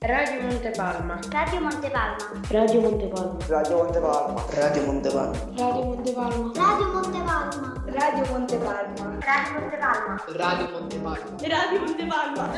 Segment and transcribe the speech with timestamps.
[0.00, 1.18] Radio Montepalma.
[1.30, 2.16] Radio Montepalma.
[2.50, 3.36] Radio Montepalma.
[3.48, 4.40] Radio Montepalma.
[4.50, 5.42] Radio Montepalma.
[5.56, 6.52] Radio Montepalma.
[6.52, 7.84] Radio Montepalma.
[7.86, 9.16] Radio Montepalma.
[9.16, 10.20] Radio Montepalma.
[10.36, 11.26] Radio Montepalma.
[11.40, 12.50] Radio Montepalma.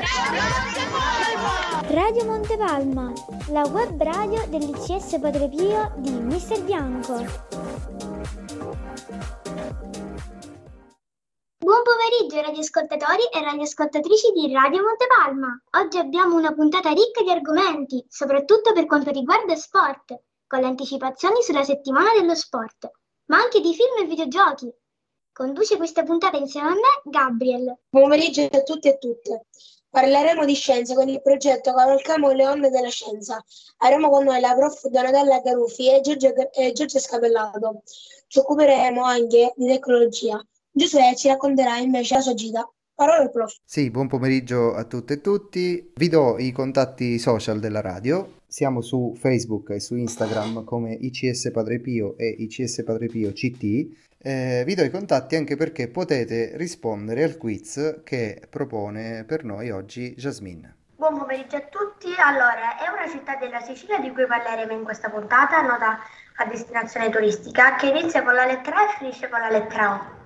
[1.88, 3.12] Radio Montepalma,
[3.50, 7.24] la web radio dell'ICS Padre Pio di Mister Bianco.
[11.78, 15.62] Buon pomeriggio radioascoltatori e radioascoltatrici di Radio Montepalma.
[15.80, 20.18] Oggi abbiamo una puntata ricca di argomenti, soprattutto per quanto riguarda sport,
[20.48, 22.90] con le anticipazioni sulla settimana dello sport,
[23.26, 24.68] ma anche di film e videogiochi.
[25.32, 27.78] Conduce questa puntata insieme a me Gabriel.
[27.88, 29.46] Buon pomeriggio a tutti e a tutte.
[29.88, 33.40] Parleremo di scienza con il progetto Cavalcamo le onde della scienza.
[33.76, 37.82] Avremo con noi la prof Donatella Garuffi e Giorgio, e Giorgio Scapellato.
[38.26, 40.44] Ci occuperemo anche di tecnologia.
[40.78, 42.72] Giuseppe ci racconterà invece la sua gita.
[42.94, 43.52] Parola al prof.
[43.64, 45.90] Sì, buon pomeriggio a tutte e tutti.
[45.92, 48.42] Vi do i contatti social della radio.
[48.46, 53.62] Siamo su Facebook e su Instagram come ICS Padre Pio e ICS Padre Pio CT.
[54.18, 59.70] Eh, vi do i contatti anche perché potete rispondere al quiz che propone per noi
[59.70, 60.76] oggi Jasmine.
[60.94, 62.14] Buon pomeriggio a tutti.
[62.16, 65.98] Allora, è una città della Sicilia di cui parleremo in questa puntata, nota
[66.36, 70.17] a destinazione turistica, che inizia con la lettera E e finisce con la lettera O.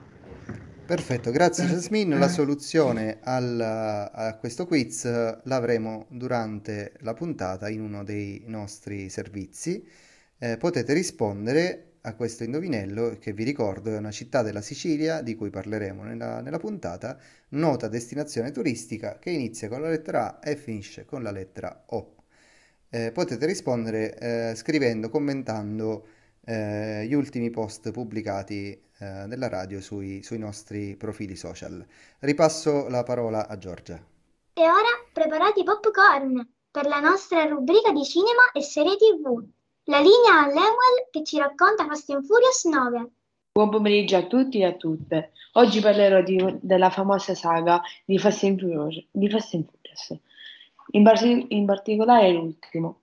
[0.93, 2.19] Perfetto, grazie Jasmine.
[2.19, 5.05] La soluzione al- a questo quiz
[5.45, 9.89] l'avremo durante la puntata in uno dei nostri servizi.
[10.37, 15.35] Eh, potete rispondere a questo indovinello che vi ricordo è una città della Sicilia di
[15.35, 17.19] cui parleremo nella, nella puntata,
[17.51, 22.17] nota destinazione turistica che inizia con la lettera A e finisce con la lettera O.
[22.91, 26.07] Eh, potete rispondere eh, scrivendo, commentando
[26.45, 31.85] eh, gli ultimi post pubblicati eh, della radio sui, sui nostri profili social.
[32.21, 34.01] Ripasso la parola a Giorgia.
[34.55, 39.43] E ora preparate i popcorn per la nostra rubrica di cinema e serie TV.
[39.85, 43.11] La linea a Lewell che ci racconta Fast and Furious 9.
[43.53, 45.33] Buon pomeriggio a tutti e a tutte.
[45.55, 50.21] Oggi parlerò di- della famosa saga di Fast and Furious, di Fast and Furious.
[50.93, 53.01] In, parti- in particolare l'ultimo.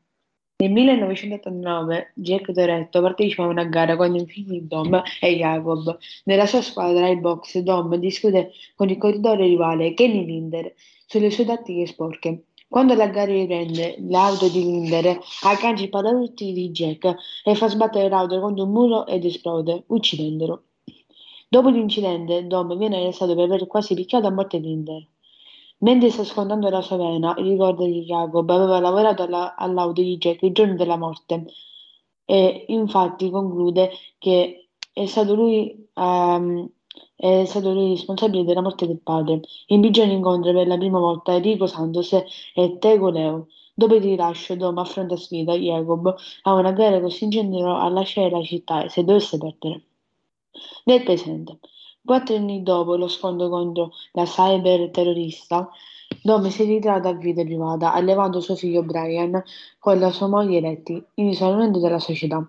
[0.61, 5.97] Nel 1989 Jack Toretto partecipa a una gara con i figli Dom e Jacob.
[6.25, 10.73] Nella sua squadra, il box, Dom discute con il corridore rivale Kenny Linder
[11.05, 12.47] sulle sue tattiche sporche.
[12.67, 17.15] Quando la gara riprende, l'auto di Linder aggancia i paradotti di Jack
[17.45, 20.63] e fa sbattere l'auto contro un muro ed esplode, uccidendolo.
[21.47, 25.07] Dopo l'incidente, Dom viene arrestato per aver quasi picchiato a morte Linder.
[25.81, 30.41] Mentre sta scontando la sua pena, ricorda che Jacob aveva lavorato alla- all'auto di Jack
[30.43, 31.45] il giorno della morte
[32.25, 36.69] e infatti conclude che è stato lui, ehm,
[37.15, 39.41] è stato lui responsabile della morte del padre.
[39.67, 43.47] In prigione incontra per la prima volta Enrico Santos e Tego Leo.
[43.73, 46.13] Dopo il rilascio, Dom affronta sfida Jacob
[46.43, 49.83] a una gara costringendolo a lasciare la città se dovesse perdere.
[50.85, 51.59] Nel presente,
[52.03, 55.69] quattro anni dopo lo scontro contro la cyber terrorista,
[56.21, 59.41] Dom si ritrae da vita privata, allevando suo figlio Brian
[59.77, 62.45] con la sua moglie Letty, in isolamento dalla società.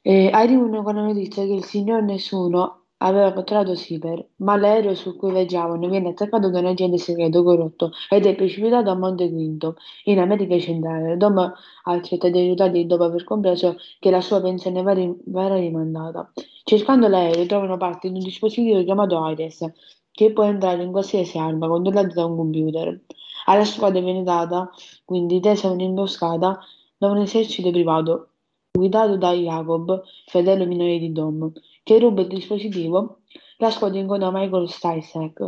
[0.00, 5.16] E arrivano con la notizia che il signor Nessuno aveva catturato Siper, ma l'aereo su
[5.16, 9.76] cui viaggiavano viene attaccato da un agente segreto corrotto ed è precipitato a Monte Quinto,
[10.04, 11.16] in America centrale.
[11.16, 11.52] Dom
[11.84, 16.32] accetta di aiutarli dopo aver compreso che la sua pensione verrà rimandata.
[16.64, 19.70] Cercando l'aereo trovano parte di un dispositivo chiamato Ares,
[20.10, 23.00] che può entrare in qualsiasi arma controllata da un computer.
[23.46, 24.70] Alla squadra viene data
[25.04, 26.60] quindi tesa un'imboscata
[26.96, 28.28] da un esercito privato,
[28.72, 31.52] guidato da Jacob, fratello minore di Dom,
[31.84, 33.18] che ruba il dispositivo.
[33.58, 35.40] La squadra incontra Michael Stisack,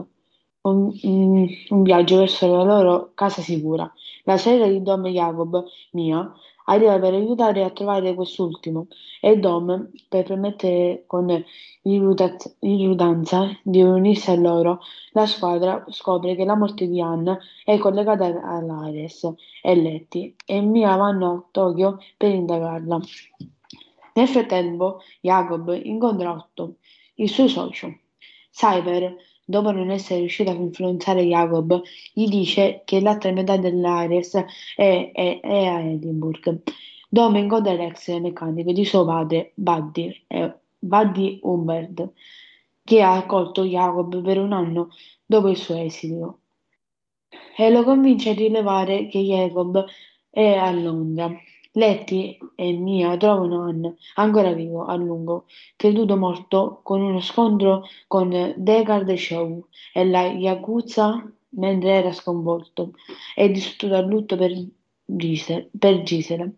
[0.63, 3.91] un, un- viaggio verso la loro casa sicura.
[4.25, 6.33] La sorella di Dom e Jacob, Mia,
[6.67, 8.87] arriva per aiutare a trovare quest'ultimo
[9.21, 11.45] e Dom, per permettere con
[11.83, 14.81] irrudanza di unirsi a loro,
[15.13, 19.33] la squadra scopre che la morte di Anna è collegata all'Ares
[19.63, 23.01] e Letty e Mia vanno a Tokyo per indagarla.
[24.17, 26.77] Nel frattempo, Jacob incontra Otto,
[27.17, 27.99] il suo socio.
[28.51, 29.15] Cyber,
[29.45, 31.81] dopo non essere riuscito a influenzare Jacob,
[32.13, 34.35] gli dice che l'altra metà dell'Ares
[34.75, 36.63] è, è- è a Edinburgh.
[37.09, 42.11] Dom incontra l'ex meccanico di suo padre, Buddy, eh, Buddy Humbert,
[42.83, 44.89] che ha accolto Jacob per un anno
[45.25, 46.41] dopo il suo esilio
[47.57, 49.85] e lo convince a rilevare che Jacob
[50.31, 51.31] è a Londra.
[51.77, 55.45] Letty e Mia trovano Anne ancora vivo a lungo,
[55.77, 62.93] creduto morto con uno scontro con Deckard Shaw e la Yakuza mentre era sconvolto
[63.35, 64.53] e distrutto dal lutto per,
[65.05, 66.51] Gise- per Gisele.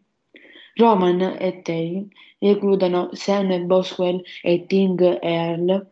[0.74, 5.86] Roman e Terry reclutano Sam Boswell e Ting Earl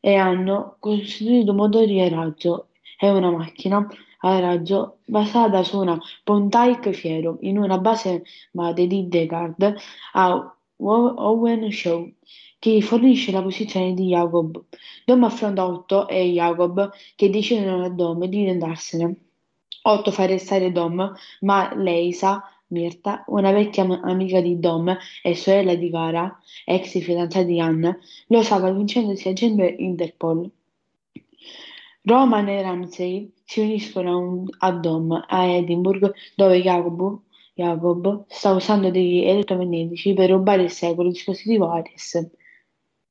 [0.00, 3.86] e hanno costruito motori a razzo e una macchina
[4.22, 9.74] raggio basata su una Pontiac Fiero in una base madre di Deckard
[10.12, 12.12] a Owen Show
[12.58, 14.62] che fornisce la posizione di Jacob.
[15.04, 19.16] Dom affronta Otto e Jacob che decidono a Dom di andarsene.
[19.82, 25.34] Otto fa arrestare Dom, ma lei sa, Mirta, una vecchia am- amica di Dom e
[25.34, 27.98] sorella di Cara, ex fidanzata di Anna,
[28.28, 30.48] lo salva vincendosi agente Interpol.
[32.04, 37.20] Roman e Ramsey si uniscono a, un- a Dom a Edinburgh dove Jacob,
[37.54, 42.30] Jacob sta usando degli elettromagnetici per rubare il secolo dispositivo Ares.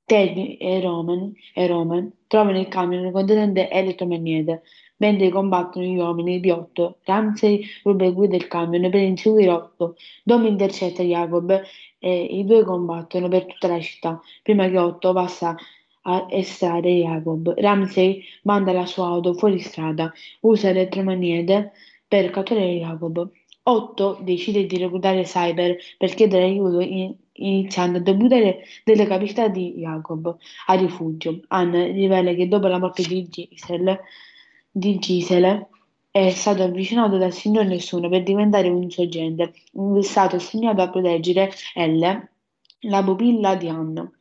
[0.03, 4.63] Teddy e Roman, e Roman trovano il camion contenente elettromagnete
[4.97, 6.97] mentre combattono gli uomini di Otto.
[7.03, 9.95] Ramsey ruba il guida del camion per inseguire Otto.
[10.23, 11.61] Dom intercetta Jacob
[11.99, 15.55] e i due combattono per tutta la città prima che Otto passa
[16.03, 17.53] a estrarre Jacob.
[17.57, 20.11] Ramsey manda la sua auto fuori strada,
[20.41, 21.71] usa elettromagnete
[22.07, 23.29] per catturare Jacob.
[23.63, 29.73] Otto decide di reclutare Cyber per chiedere aiuto in- iniziando a debutare delle capacità di
[29.77, 30.35] Jacob
[30.67, 31.41] a rifugio.
[31.49, 34.01] Anne rivela che dopo la morte di Gisele,
[34.71, 35.67] di Gisele
[36.09, 39.53] è stato avvicinato dal signor Nessuno per diventare un suo agente.
[39.71, 42.27] È stato assegnato a proteggere L,
[42.87, 44.11] la pupilla di Anne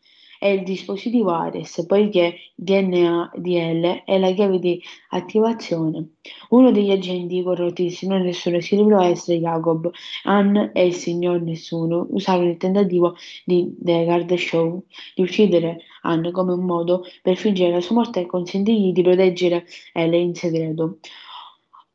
[0.42, 6.12] e il dispositivo Ares, poiché DNA di L è la chiave di attivazione.
[6.48, 9.90] Uno degli agenti corrotti del signor Nessuno si rivelò essere Jacob.
[10.24, 14.82] Anne e il signor Nessuno usarono il tentativo di Deckard Show
[15.14, 19.66] di uccidere Anne come un modo per fingere la sua morte e consentirgli di proteggere
[19.92, 21.00] L in segreto.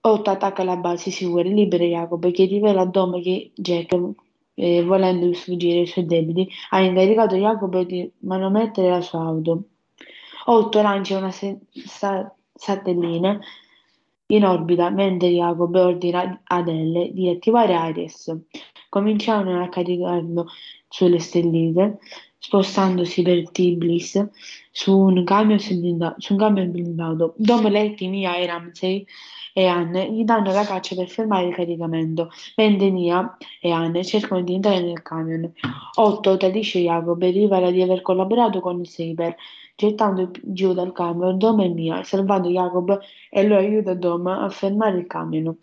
[0.02, 3.98] Otto attacca la base sicura e libera Jacob che rivela a Dom che Jack,
[4.56, 9.64] eh, volendo sfuggire ai suoi debiti, ha incaricato Jacob di manomettere la sua auto.
[10.46, 13.40] Otto lancia una se- sa- satellina
[14.28, 18.36] in orbita mentre Jacob ordina ad Elle di attivare Ares.
[18.90, 20.48] Cominciano a caricarlo
[20.88, 22.00] sulle stellite,
[22.38, 24.26] spostandosi per Tbilisi
[24.72, 26.16] su un camion blindato.
[26.20, 27.34] Su un camion blindato.
[27.38, 29.06] Dom, Letty, Mia e Ramsey
[29.58, 34.42] e Anne gli danno la caccia per fermare il caricamento, mentre Mia e Anne cercano
[34.42, 35.50] di entrare nel camion.
[35.94, 39.34] Otto tradisce Jacob e rivela di aver collaborato con il Saber,
[39.74, 43.00] gettando giù dal camion Dom e Mia, salvando Jacob
[43.30, 45.58] e lo aiuta Dom a fermare il camion.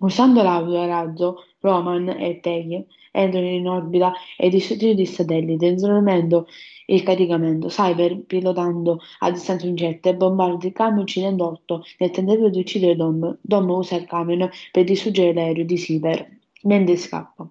[0.00, 6.46] Usando l'auto a razzo, Roman e Teghe entrano in orbita e distruggono il satellite, svolgendo
[6.86, 7.68] il caricamento.
[7.68, 12.96] Cyber, pilotando a distanza un jet, bombarda il camion uccidendo Otto nel tentativo di uccidere
[12.96, 13.38] Dom.
[13.40, 17.48] Dom usa il camion per distruggere l'aereo di Cyber, mentre scappa.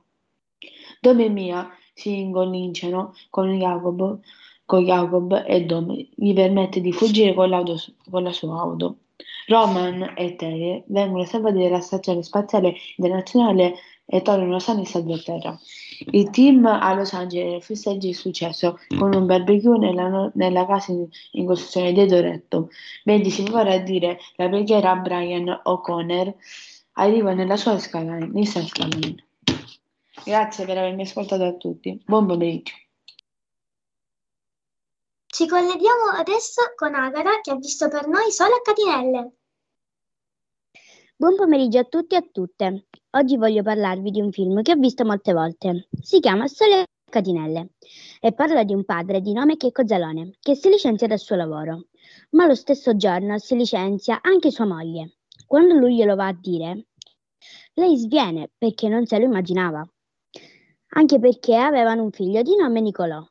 [1.00, 4.20] Dom e Mia si incollinciano con Jacob,
[4.66, 7.50] con Jacob e Dom gli permette di fuggire con,
[8.10, 8.98] con la sua auto.
[9.48, 13.76] Roman e Terry vengono salvati dalla stazione spaziale internazionale
[14.06, 15.60] e tornano sani e salvi a terra.
[16.08, 21.08] Il team a Los Angeles festeggia il successo con un barbecue nella, nella casa in,
[21.32, 22.70] in costruzione di Toretto,
[23.04, 26.36] mentre si prepara a dire la preghiera a Brian O'Connor
[26.94, 29.28] arriva nella sua Skyline, Nissan Skyline.
[30.24, 32.02] Grazie per avermi ascoltato a tutti.
[32.06, 32.74] Buon pomeriggio.
[35.28, 39.32] Ci colleghiamo adesso con Agata che ha visto per noi solo a catinelle.
[41.16, 42.86] Buon pomeriggio a tutti e a tutte.
[43.14, 45.90] Oggi voglio parlarvi di un film che ho visto molte volte.
[46.02, 47.72] Si chiama Sole Catinelle
[48.22, 51.88] e parla di un padre di nome Checco Zalone che si licenzia dal suo lavoro,
[52.30, 55.18] ma lo stesso giorno si licenzia anche sua moglie.
[55.46, 56.86] Quando lui glielo va a dire,
[57.74, 59.86] lei sviene perché non se lo immaginava,
[60.94, 63.22] anche perché avevano un figlio di nome Nicolò.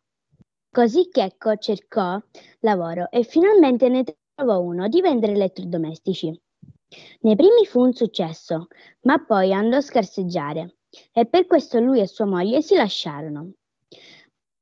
[0.71, 2.21] Così Checco cercò
[2.59, 6.39] lavoro e finalmente ne trovò uno di vendere elettrodomestici.
[7.21, 8.67] Nei primi fu un successo,
[9.03, 10.79] ma poi andò a scarseggiare
[11.13, 13.53] e per questo lui e sua moglie si lasciarono.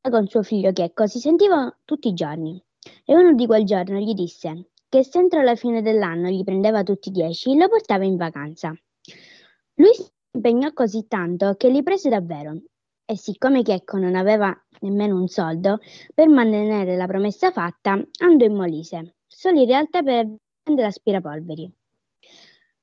[0.01, 2.63] Con suo figlio Checco si sentivano tutti i giorni
[3.05, 6.83] e uno di quel giorno gli disse che se entro la fine dell'anno gli prendeva
[6.83, 8.75] tutti i dieci, lo portava in vacanza.
[9.75, 12.61] Lui si impegnò così tanto che li prese davvero
[13.05, 15.79] e siccome Checco non aveva nemmeno un soldo
[16.15, 20.29] per mantenere la promessa fatta, andò in Molise, solo in realtà per
[20.65, 21.78] vendere aspirapolveri.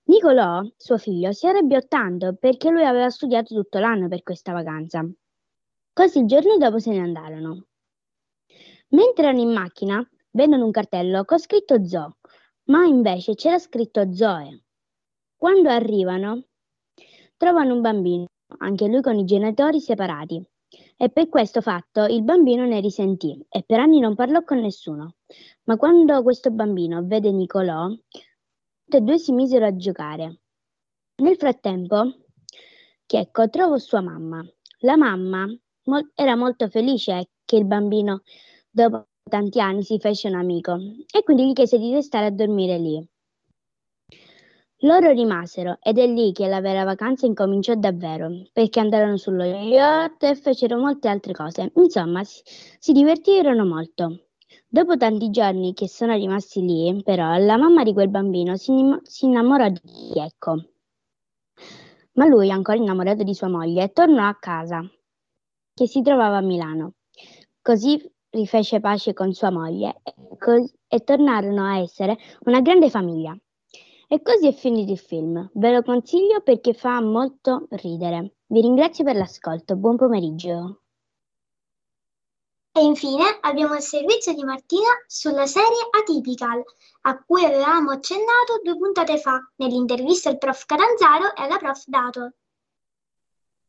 [0.08, 5.04] Nicolò, suo figlio, si arrabbiò tanto perché lui aveva studiato tutto l'anno per questa vacanza.
[5.94, 7.66] Così il giorno dopo se ne andarono.
[8.90, 12.18] Mentre erano in macchina, vedono un cartello con scritto Zoo,
[12.66, 14.66] ma invece c'era scritto Zoe.
[15.36, 16.44] Quando arrivano,
[17.36, 18.26] trovano un bambino,
[18.60, 20.48] anche lui con i genitori separati.
[20.98, 25.16] E per questo fatto il bambino ne risentì e per anni non parlò con nessuno.
[25.64, 27.88] Ma quando questo bambino vede Nicolò,
[28.86, 30.42] tutti e due si misero a giocare.
[31.18, 32.04] Nel frattempo,
[33.06, 34.46] Checco trovò sua mamma.
[34.80, 35.48] La mamma
[35.86, 38.22] mol- era molto felice che il bambino,
[38.70, 40.78] dopo tanti anni, si fece un amico
[41.12, 43.10] e quindi gli chiese di restare a dormire lì.
[44.80, 50.24] Loro rimasero ed è lì che la vera vacanza incominciò davvero, perché andarono sullo yacht
[50.24, 51.72] e fecero molte altre cose.
[51.76, 52.42] Insomma, si,
[52.78, 54.25] si divertirono molto.
[54.76, 59.24] Dopo tanti giorni che sono rimasti lì, però, la mamma di quel bambino si, si
[59.24, 60.66] innamorò di Ecco.
[62.16, 64.86] Ma lui, ancora innamorato di sua moglie, tornò a casa,
[65.74, 66.96] che si trovava a Milano.
[67.62, 67.98] Così
[68.32, 73.34] rifece pace con sua moglie e, co- e tornarono a essere una grande famiglia.
[74.10, 75.52] E così è finito il film.
[75.54, 78.40] Ve lo consiglio perché fa molto ridere.
[78.48, 79.78] Vi ringrazio per l'ascolto.
[79.78, 80.82] Buon pomeriggio.
[82.78, 86.62] E infine abbiamo il servizio di Martina sulla serie Atypical,
[87.04, 92.34] a cui avevamo accennato due puntate fa nell'intervista al prof Catanzaro e alla prof Dato.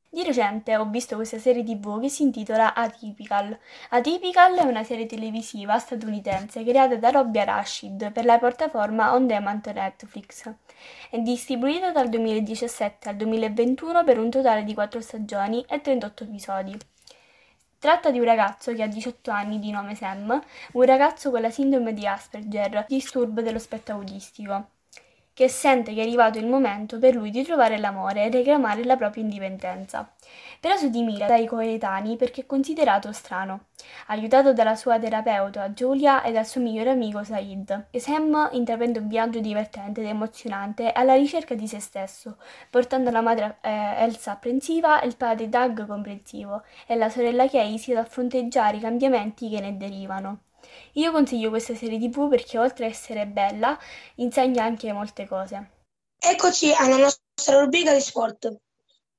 [0.09, 3.57] Di recente ho visto questa serie tv che si intitola Atypical.
[3.91, 9.65] Atypical è una serie televisiva statunitense creata da Robbie Rashid per la piattaforma on demand
[9.67, 10.53] Netflix.
[11.09, 16.77] È distribuita dal 2017 al 2021 per un totale di 4 stagioni e 38 episodi.
[17.87, 21.51] Tratta di un ragazzo che ha 18 anni di nome Sam, un ragazzo con la
[21.51, 24.71] sindrome di Asperger, disturbo dello spettro autistico
[25.33, 28.97] che sente che è arrivato il momento per lui di trovare l'amore e reclamare la
[28.97, 30.11] propria indipendenza.
[30.61, 33.67] Però si dimira dai coetanei perché è considerato strano.
[34.09, 39.41] Aiutato dalla sua terapeuta Giulia e dal suo migliore amico Said, Sam intraprende un viaggio
[39.41, 42.39] divertente ed emozionante alla ricerca di se stesso,
[42.71, 47.95] portando la madre eh, Elsa apprensiva e il padre Doug comprensivo e la sorella Casey
[47.95, 50.41] ad fronteggiare i cambiamenti che ne derivano.
[50.93, 53.79] Io consiglio questa serie tv perché oltre ad essere bella,
[54.17, 55.71] insegna anche molte cose.
[56.19, 58.57] Eccoci alla nostra rubrica di sport.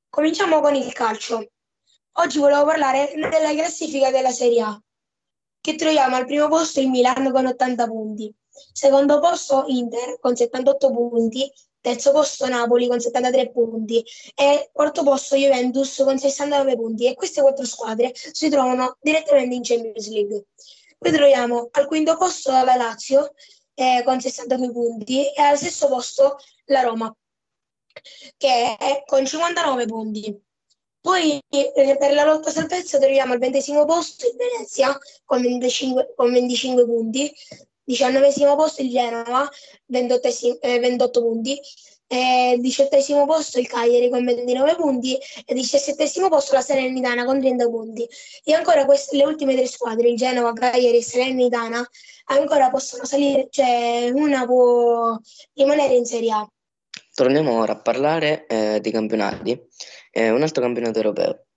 [0.09, 1.51] Cominciamo con il calcio.
[2.13, 4.81] Oggi volevo parlare della classifica della Serie A,
[5.61, 8.33] che troviamo al primo posto il Milan con 80 punti,
[8.73, 15.35] secondo posto Inter con 78 punti, terzo posto Napoli con 73 punti e quarto posto
[15.35, 20.45] Juventus con 69 punti e queste quattro squadre si trovano direttamente in Champions League.
[20.97, 23.33] Poi troviamo al quinto posto la Lazio
[23.75, 27.13] eh, con 62 punti e al sesto posto la Roma
[28.37, 30.41] che è con 59 punti.
[30.99, 36.31] Poi eh, per la lotta salvezza troviamo al ventesimo posto il Venezia con 25, con
[36.33, 37.33] 25 punti,
[37.83, 39.49] diciannovesimo posto il Genova
[39.85, 41.57] 28, eh, 28 punti,
[42.07, 47.69] eh, diciottesimo posto il Cagliari con 29 punti e diciassettesimo posto la Salernitana con 30
[47.69, 48.07] punti.
[48.43, 51.87] E ancora queste, le ultime tre squadre, il Genova, Cagliari e Salernitana,
[52.25, 55.17] ancora possono salire, cioè una può
[55.53, 56.51] rimanere in Serie A.
[57.17, 59.59] Torniamo ora a parlare eh, di campionati,
[60.11, 61.47] eh, un altro campionato europeo.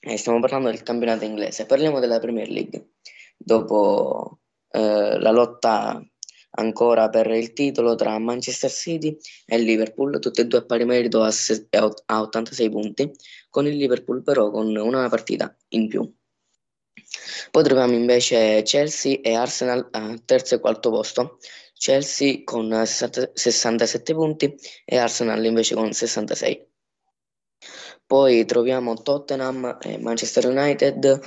[0.00, 2.92] Eh, stiamo parlando del campionato inglese, parliamo della Premier League.
[3.36, 4.38] Dopo
[4.70, 6.02] eh, la lotta
[6.52, 11.22] ancora per il titolo tra Manchester City e Liverpool, tutte e due a pari merito
[11.22, 11.68] a, se-
[12.06, 13.12] a 86 punti,
[13.50, 16.10] con il Liverpool però con una partita in più.
[17.50, 21.38] Poi troviamo invece Chelsea e Arsenal al terzo e quarto posto,
[21.76, 24.54] Chelsea con 60, 67 punti
[24.84, 26.68] e Arsenal invece con 66.
[28.06, 31.20] Poi troviamo Tottenham e Manchester United,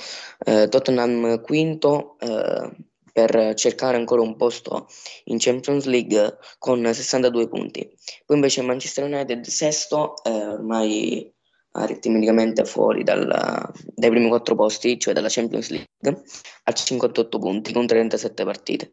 [0.45, 2.71] eh, Tottenham quinto eh,
[3.11, 4.87] per cercare ancora un posto
[5.25, 7.89] in Champions League con 62 punti.
[8.25, 11.33] Poi invece Manchester United sesto, eh, ormai
[11.71, 16.23] aritmeticamente fuori dal, dai primi quattro posti, cioè dalla Champions League,
[16.63, 18.91] a 58 punti con 37 partite.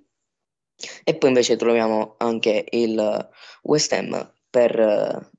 [1.05, 3.29] E poi invece troviamo anche il
[3.63, 4.79] West Ham per,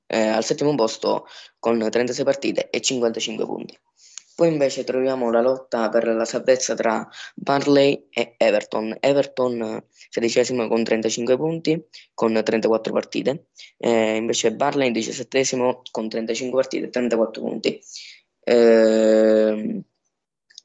[0.06, 1.26] eh, al settimo posto
[1.58, 3.78] con 36 partite e 55 punti.
[4.36, 8.94] Poi invece troviamo la lotta per la salvezza tra Barley e Everton.
[9.00, 13.46] Everton sedicesimo con 35 punti, con 34 partite,
[13.78, 17.80] eh, invece Barley diciassettesimo con 35 partite e 34 punti.
[18.44, 19.82] Eh,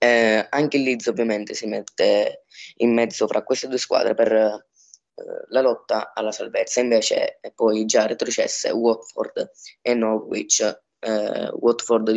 [0.04, 2.46] eh, anche il Leeds ovviamente si mette
[2.78, 4.66] in mezzo fra queste due squadre per eh,
[5.50, 10.62] la lotta alla salvezza, invece poi già retrocesse Watford e Norwich
[10.98, 12.12] eh, Watford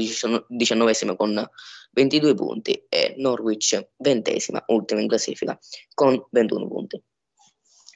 [0.49, 1.47] diciannovesima con
[1.93, 5.59] 22 punti e Norwich ventesima, ultima in classifica,
[5.93, 7.03] con 21 punti.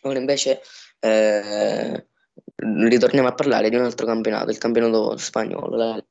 [0.03, 0.61] Ora invece
[1.01, 2.09] eh,
[2.57, 6.05] ritorniamo a parlare di un altro campionato, il campionato spagnolo, la-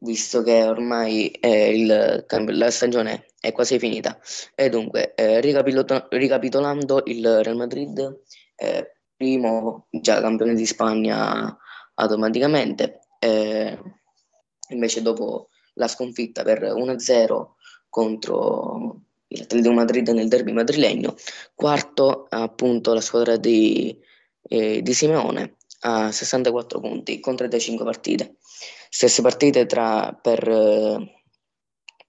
[0.00, 4.18] visto che ormai eh, il la stagione è quasi finita.
[4.54, 8.20] E dunque, eh, ricapitolando, il Real Madrid,
[8.56, 11.56] eh, primo già campione di Spagna
[11.94, 13.78] automaticamente, eh,
[14.70, 17.56] invece dopo la sconfitta per 1-0
[17.88, 21.14] contro l'Atletico Madrid nel derby madrilegno,
[21.54, 23.96] quarto appunto la squadra di,
[24.42, 28.36] eh, di Simeone a 64 punti con 35 partite.
[28.88, 31.22] Stesse partite tra, per eh,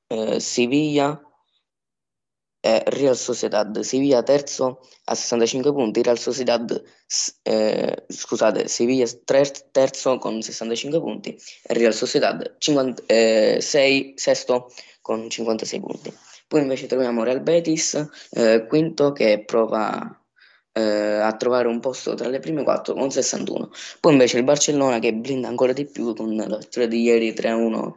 [0.07, 1.21] eh, Siviglia
[2.61, 3.79] e Real Sociedad.
[3.79, 6.83] Siviglia terzo a 65 punti, Real Sociedad,
[7.43, 14.71] eh, scusate, Siviglia ter- terzo con 65 punti e Real Sociedad 50, eh, sei, sesto
[15.01, 16.13] con 56 punti.
[16.47, 20.19] Poi invece troviamo Real Betis, eh, quinto, che prova
[20.73, 23.71] eh, a trovare un posto tra le prime quattro con 61.
[23.99, 27.93] Poi invece il Barcellona che blinda ancora di più con la vittoria di ieri 3-1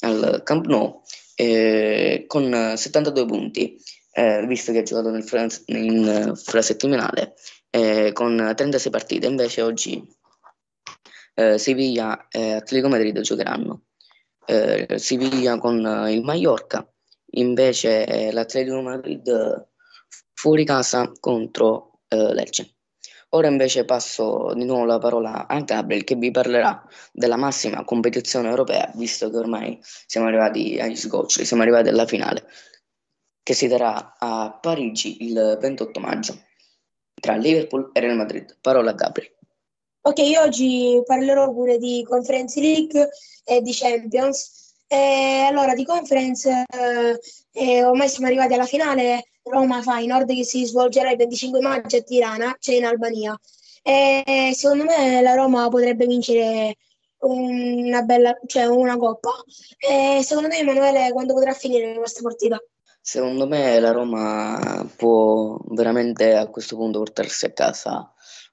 [0.00, 1.02] al Camp Nou
[1.36, 3.76] eh, con 72 punti,
[4.12, 7.34] eh, visto che ha giocato nel fra- in frasettimanale
[7.70, 9.26] eh, con 36 partite.
[9.26, 10.04] Invece oggi
[11.34, 13.84] eh, Siviglia e Atletico Madrid giocheranno.
[14.44, 15.76] Eh, Siviglia con
[16.10, 16.86] il Mallorca,
[17.32, 19.68] invece eh, l'Atletico Madrid
[20.34, 22.74] fuori casa contro eh, Lecce.
[23.34, 28.48] Ora invece passo di nuovo la parola a Gabriel che vi parlerà della massima competizione
[28.50, 32.46] europea, visto che ormai siamo arrivati agli sgoccioli, siamo arrivati alla finale,
[33.42, 36.38] che si terrà a Parigi il 28 maggio
[37.14, 38.58] tra Liverpool e Real Madrid.
[38.60, 39.32] Parola a Gabriel.
[40.02, 43.08] Ok, oggi parlerò pure di Conference League
[43.44, 44.74] e di Champions.
[44.86, 47.18] E allora, di Conference, eh,
[47.52, 52.00] eh, ormai siamo arrivati alla finale Roma Feyenoord che si svolgerà il 25 maggio a
[52.02, 53.38] Tirana, cioè in Albania.
[53.82, 56.76] E secondo me la Roma potrebbe vincere
[57.18, 59.30] una bella, cioè una coppa.
[59.78, 62.62] E secondo te Emanuele quando potrà finire questa partita?
[63.00, 68.12] Secondo me la Roma può veramente a questo punto portarsi a casa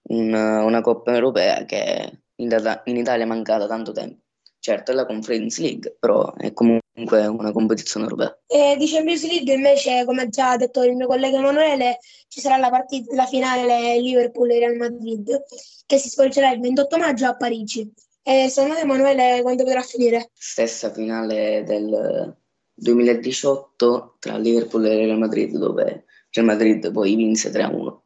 [0.09, 4.21] una, una Coppa Europea che in, in Italia è mancata tanto tempo.
[4.57, 8.37] Certo, è la Conference League, però è comunque una competizione europea.
[8.47, 12.57] E di Champions League invece, come ha già detto il mio collega Emanuele, ci sarà
[12.57, 15.43] la, partita, la finale Liverpool-Real Madrid
[15.85, 17.91] che si svolgerà il 28 maggio a Parigi.
[18.21, 20.29] E secondo te Emanuele quando potrà finire?
[20.33, 22.35] Stessa finale del
[22.73, 27.97] 2018 tra Liverpool e Real Madrid dove Real Madrid poi vinse 3-1.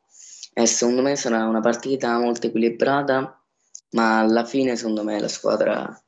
[0.53, 3.43] E secondo me sarà una partita molto equilibrata,
[3.91, 6.03] ma alla fine secondo me la squadra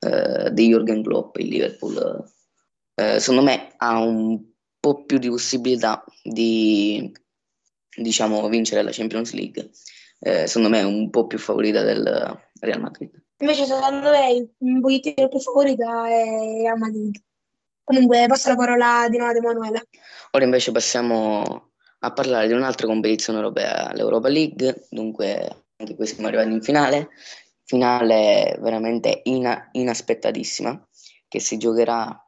[0.00, 2.24] eh, di Jürgen Klopp, il Liverpool,
[2.94, 4.42] eh, secondo me ha un
[4.78, 7.12] po' più di possibilità di
[7.96, 9.70] diciamo, vincere la Champions League.
[10.18, 12.02] Eh, secondo me è un po' più favorita del
[12.60, 13.10] Real Madrid.
[13.38, 16.24] Invece secondo me un pochettino più favorita è
[16.62, 17.16] Real Madrid.
[17.84, 19.88] Comunque passo la parola di nuovo ad Emanuele.
[20.32, 26.28] Ora invece passiamo a parlare di un'altra competizione europea, l'Europa League, dunque anche qui siamo
[26.28, 27.08] arrivati in finale
[27.70, 30.88] finale veramente ina- inaspettatissima
[31.28, 32.20] che si giocherà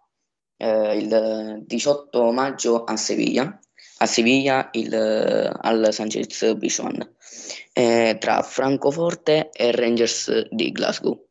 [0.56, 3.58] eh, il 18 maggio a Seviglia,
[3.98, 7.14] a Seviglia il, al Sanchez Pizjuan
[7.72, 11.26] eh, tra Francoforte e Rangers di Glasgow.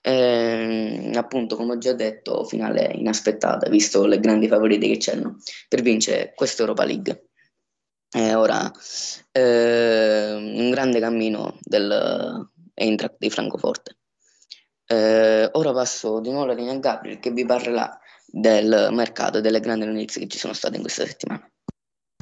[0.00, 5.82] Eh, appunto, come ho già detto, finale inaspettata, visto le grandi favorite che c'erano per
[5.82, 7.26] vincere questa Europa League.
[8.14, 8.70] Ora
[9.32, 13.96] eh, un grande cammino del, Eintracht di Francoforte.
[14.86, 19.40] Eh, ora passo di nuovo la linea a Gabriel che vi parlerà del mercato e
[19.40, 21.46] delle grandi notizie che ci sono state in questa settimana.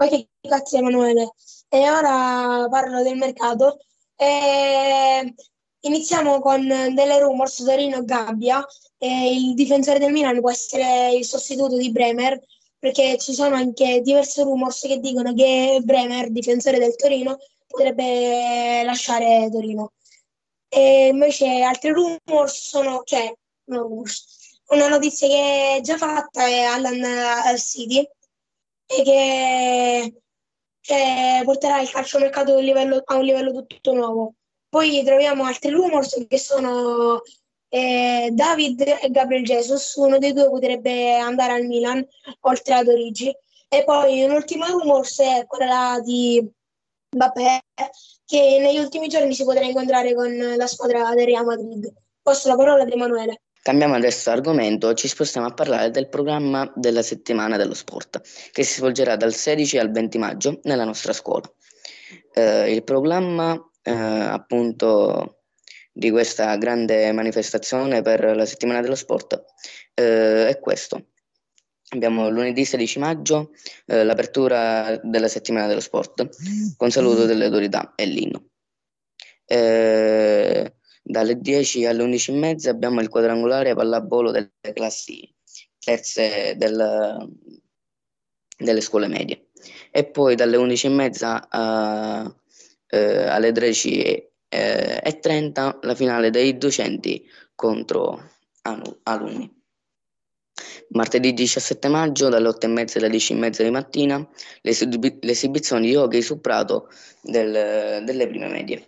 [0.01, 1.33] Ok, grazie Emanuele.
[1.69, 3.79] E ora parlo del mercato.
[4.17, 5.35] E
[5.81, 8.65] iniziamo con delle rumors Torino-Gabbia.
[8.99, 12.41] E il difensore del Milan può essere il sostituto di Bremer
[12.79, 19.51] perché ci sono anche diverse rumors che dicono che Bremer, difensore del Torino, potrebbe lasciare
[19.53, 19.93] Torino.
[20.73, 23.33] E invece altri rumors sono, cioè,
[23.65, 28.09] una notizia che è già fatta è Alan al City
[28.87, 30.15] e che
[30.81, 34.35] cioè, porterà il calciomercato a un, livello, a un livello tutto nuovo.
[34.69, 37.21] Poi troviamo altri rumors che sono
[37.69, 42.07] eh, David e Gabriel Jesus, uno dei due potrebbe andare al Milan,
[42.43, 43.35] oltre ad Origi.
[43.69, 46.49] E poi un'ultima rumors è quella di
[47.13, 47.61] Mbappé,
[48.25, 51.93] che negli ultimi giorni si potrà incontrare con la squadra del Real Madrid.
[52.23, 53.41] Posso la parola ad Emanuele.
[53.63, 58.21] Cambiamo adesso argomento, ci spostiamo a parlare del programma della settimana dello sport,
[58.53, 61.53] che si svolgerà dal 16 al 20 maggio nella nostra scuola.
[62.33, 65.41] Eh, il programma, eh, appunto
[65.93, 69.45] di questa grande manifestazione per la settimana dello sport
[69.95, 71.10] eh, è questo.
[71.93, 73.51] Abbiamo lunedì 16 maggio
[73.87, 76.29] eh, l'apertura della settimana dello sport
[76.77, 78.45] con saluto delle autorità e l'inno.
[79.45, 85.29] Eh, dalle 10 alle 11 e mezza abbiamo il quadrangolare pallavolo delle classi
[85.81, 87.29] terze del,
[88.57, 89.49] delle scuole medie
[89.91, 97.29] e poi dalle 11 e mezza eh, alle 13 e 30 la finale dei docenti
[97.57, 98.31] contro
[99.03, 99.60] alunni.
[100.91, 104.29] Martedì 17 maggio dalle 8 e mezza alle 10 e mezza di mattina
[104.63, 104.77] le,
[105.21, 106.89] esibizioni di hockey su prato
[107.23, 108.87] del, delle prime medie.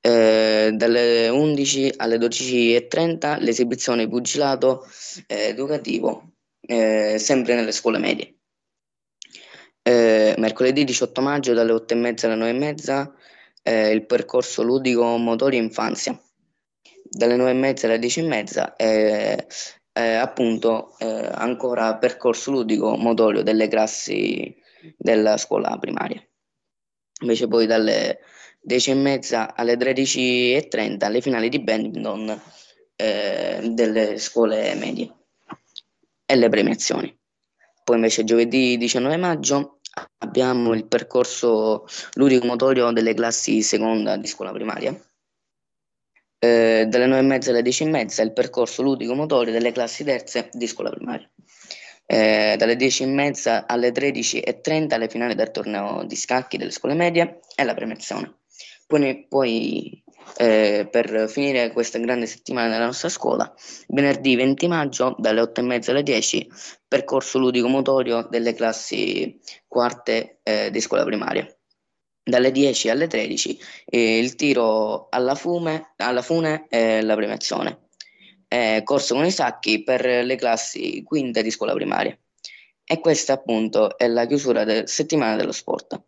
[0.00, 4.86] Eh, dalle 11 alle 12.30 l'esibizione pugilato
[5.26, 8.34] eh, educativo eh, sempre nelle scuole medie.
[9.82, 13.14] Eh, mercoledì 18 maggio dalle 8 e mezza alle 9 e mezza
[13.62, 16.18] eh, il percorso ludico motorio infanzia.
[17.02, 18.76] Dalle 9 e mezza alle 10 e mezza
[19.94, 24.54] eh, appunto ancora percorso ludico motorio delle classi
[24.96, 26.22] della scuola primaria.
[27.20, 28.20] Invece poi dalle
[28.60, 32.40] 10 e mezza alle 13.30 le finali di badminton
[32.96, 35.12] eh, delle scuole medie
[36.24, 37.14] e le premiazioni.
[37.84, 39.80] Poi invece giovedì 19 maggio
[40.18, 44.98] abbiamo il percorso ludico-motorio delle classi seconda di scuola primaria.
[46.44, 50.50] Eh, dalle 9 e mezza alle 10 e mezza il percorso ludico-motorio delle classi terze
[50.52, 51.26] di scuola primaria.
[52.04, 56.94] Eh, dalle 10 e mezza alle 13.30 le finali del torneo di scacchi delle scuole
[56.94, 58.40] medie e la premiazione.
[58.86, 60.04] Poi, poi
[60.36, 63.50] eh, per finire questa grande settimana della nostra scuola,
[63.88, 66.46] venerdì 20 maggio dalle 8 e mezza alle 10,
[66.86, 71.48] percorso ludico motorio delle classi quarte eh, di scuola primaria.
[72.26, 77.88] Dalle 10 alle 13 eh, il tiro alla, fume, alla fune e la premiazione.
[78.82, 82.16] corso con i sacchi per le classi quinte di scuola primaria.
[82.86, 86.02] E questa appunto è la chiusura della settimana dello sport.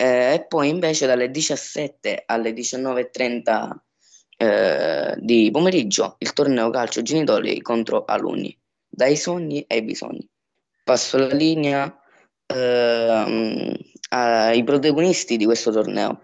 [0.00, 3.76] Eh, e poi invece dalle 17 alle 19.30
[4.36, 10.24] eh, di pomeriggio il torneo calcio genitori contro alunni, dai sogni ai bisogni.
[10.84, 12.00] Passo la linea
[14.08, 16.20] eh, ai protagonisti di questo torneo.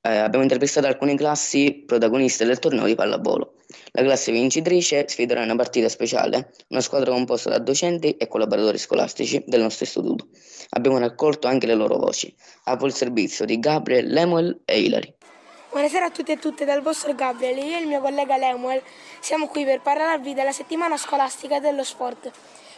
[0.00, 3.54] Eh, abbiamo intervistato alcune classi protagoniste del torneo di pallavolo.
[3.92, 9.42] La classe vincitrice sfiderà una partita speciale, una squadra composta da docenti e collaboratori scolastici
[9.46, 10.28] del nostro istituto.
[10.70, 12.34] Abbiamo raccolto anche le loro voci.
[12.64, 15.14] Apro il servizio di Gabriel, Lemuel e Hilary.
[15.70, 17.58] Buonasera a tutti e tutte dal vostro Gabriel.
[17.58, 18.80] Io e il mio collega Lemuel
[19.20, 22.30] siamo qui per parlarvi della settimana scolastica dello sport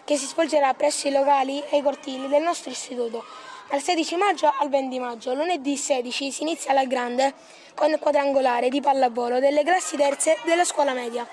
[0.05, 3.23] che si svolgerà presso i locali e i cortili del nostro istituto
[3.71, 5.33] dal 16 maggio al 20 maggio.
[5.33, 7.33] Lunedì 16 si inizia alla grande
[7.75, 11.27] con quadrangolare di pallavolo delle classi terze della scuola media.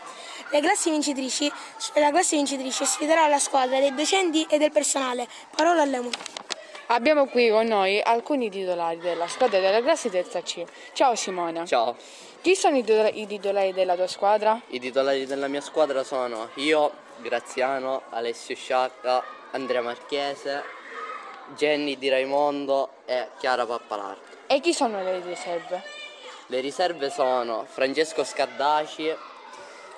[0.51, 1.51] Le classi vincitrici,
[1.95, 5.27] la classe vincitrice sfiderà la squadra dei docenti e del personale.
[5.55, 6.09] Parola a Lemu.
[6.89, 10.63] Abbiamo qui con noi alcuni titolari della squadra della classe terza C.
[10.93, 11.65] Ciao Simona.
[11.65, 11.97] Ciao.
[12.39, 14.61] Chi sono i titolari, i titolari della tua squadra?
[14.67, 19.21] I titolari della mia squadra sono io, Graziano, Alessio Sciacca,
[19.51, 20.63] Andrea Marchese,
[21.55, 24.21] Jenny Di Raimondo e Chiara Pappalardo.
[24.47, 25.83] E chi sono le riserve?
[26.47, 29.13] Le riserve sono Francesco Scaddaci,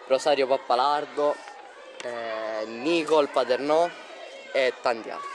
[0.08, 1.36] Rosario Pappalardo,
[2.04, 3.88] eh, Nicole Paternò
[4.52, 5.30] e tanti altri.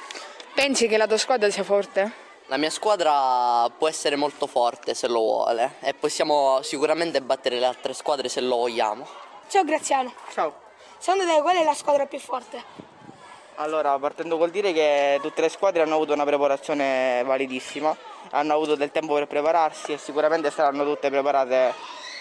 [0.55, 2.23] Pensi che la tua squadra sia forte?
[2.47, 7.67] La mia squadra può essere molto forte se lo vuole e possiamo sicuramente battere le
[7.67, 9.07] altre squadre se lo vogliamo.
[9.49, 10.13] Ciao Graziano.
[10.33, 10.55] Ciao.
[10.99, 12.93] Secondo te qual è la squadra più forte?
[13.57, 17.97] Allora, partendo col dire che tutte le squadre hanno avuto una preparazione validissima,
[18.31, 21.73] hanno avuto del tempo per prepararsi e sicuramente saranno tutte preparate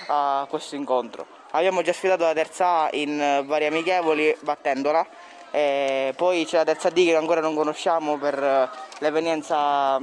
[0.08, 1.26] a questo incontro.
[1.52, 5.06] Abbiamo già sfidato la terza A in vari amichevoli battendola,
[5.50, 8.70] poi c'è la terza D che ancora non conosciamo per
[9.00, 10.00] l'evenienza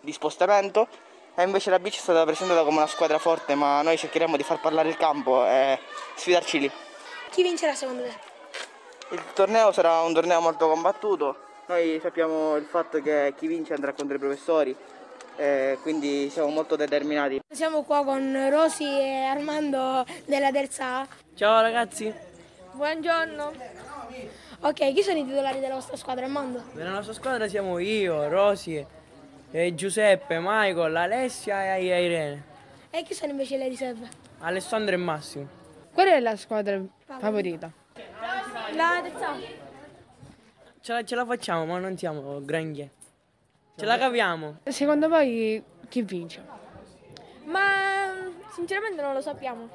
[0.00, 0.86] di spostamento
[1.34, 4.36] e invece la B ci è stata presentata come una squadra forte ma noi cercheremo
[4.36, 5.78] di far parlare il campo e
[6.14, 6.70] sfidarci lì.
[7.30, 8.30] Chi vincerà secondo te?
[9.12, 13.92] Il torneo sarà un torneo molto combattuto, noi sappiamo il fatto che chi vince andrà
[13.92, 14.74] contro i professori,
[15.36, 17.42] eh, quindi siamo molto determinati.
[17.50, 21.06] Siamo qua con Rosi e Armando della terza A.
[21.34, 22.10] Ciao ragazzi.
[22.72, 23.52] Buongiorno.
[24.60, 26.62] Ok, chi sono i titolari della vostra squadra, Armando?
[26.72, 28.82] Nella nostra squadra siamo io, Rosi,
[29.50, 32.44] e Giuseppe, Michael, Alessia e Irene.
[32.88, 34.08] E chi sono invece le riserve?
[34.38, 35.46] Alessandro e Massimo.
[35.92, 36.80] Qual è la squadra
[37.18, 37.80] favorita?
[38.74, 39.36] La terza.
[40.80, 42.90] Ce la, ce la facciamo, ma non siamo granché.
[43.76, 44.58] Ce la capiamo.
[44.64, 46.42] Secondo voi chi vince?
[47.44, 49.68] Ma sinceramente non lo sappiamo.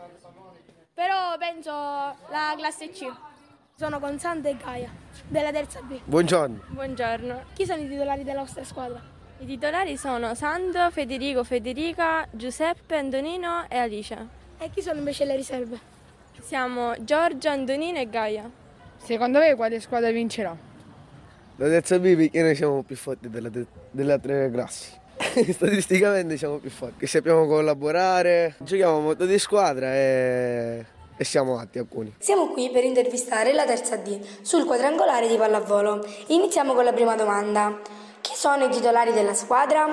[0.94, 3.06] Però penso la classe C.
[3.76, 4.90] Sono con Santa e Gaia,
[5.28, 6.00] della terza B.
[6.04, 6.64] Buongiorno.
[6.70, 7.44] Buongiorno.
[7.54, 9.00] Chi sono i titolari della vostra squadra?
[9.40, 14.28] I titolari sono Sandro, Federico, Federica, Giuseppe, Antonino e Alice.
[14.58, 15.80] E chi sono invece le riserve?
[16.42, 18.50] Siamo Giorgio, Antonino e Gaia.
[19.04, 20.56] Secondo me quale squadra vincerà?
[21.60, 23.50] La terza B perché noi siamo più forti della,
[23.90, 24.92] delle altre classi.
[25.52, 30.86] Statisticamente siamo più forti, sappiamo collaborare, giochiamo molto di squadra e,
[31.18, 32.14] e siamo atti alcuni.
[32.20, 36.06] Siamo qui per intervistare la terza D sul quadrangolare di pallavolo.
[36.28, 37.80] Iniziamo con la prima domanda.
[38.22, 39.92] Chi sono i titolari della squadra?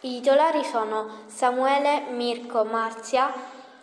[0.00, 3.30] I titolari sono Samuele, Mirko, Marzia,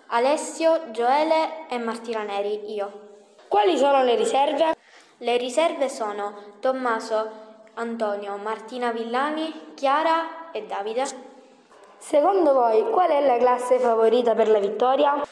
[0.07, 3.08] Alessio, Gioele e Martina Neri, io.
[3.49, 4.75] Quali sono le riserve?
[5.17, 7.31] Le riserve sono Tommaso,
[7.73, 11.03] Antonio, Martina Villani, Chiara e Davide.
[11.97, 15.25] Secondo voi qual è la classe favorita per la vittoria?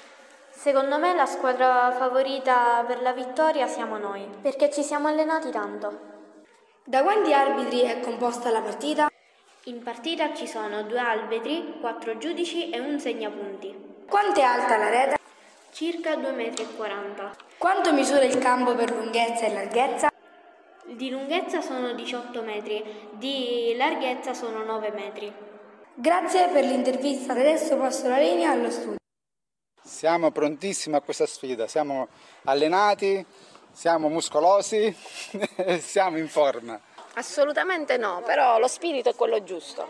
[0.49, 5.99] Secondo me la squadra favorita per la vittoria siamo noi, perché ci siamo allenati tanto.
[6.83, 9.09] Da quanti arbitri è composta la partita?
[9.65, 14.05] In partita ci sono due arbitri, quattro giudici e un segnapunti.
[14.09, 15.17] Quanto è alta la rete?
[15.71, 17.46] Circa 2,40 m.
[17.57, 20.09] Quanto misura il campo per lunghezza e larghezza?
[20.85, 25.33] Di lunghezza sono 18 metri, di larghezza sono 9 metri.
[25.95, 28.97] Grazie per l'intervista, adesso passo la linea allo studio.
[29.81, 32.09] Siamo prontissimi a questa sfida, siamo
[32.43, 33.25] allenati,
[33.71, 34.95] siamo muscolosi,
[35.81, 36.79] siamo in forma.
[37.15, 39.87] Assolutamente no, però lo spirito è quello giusto.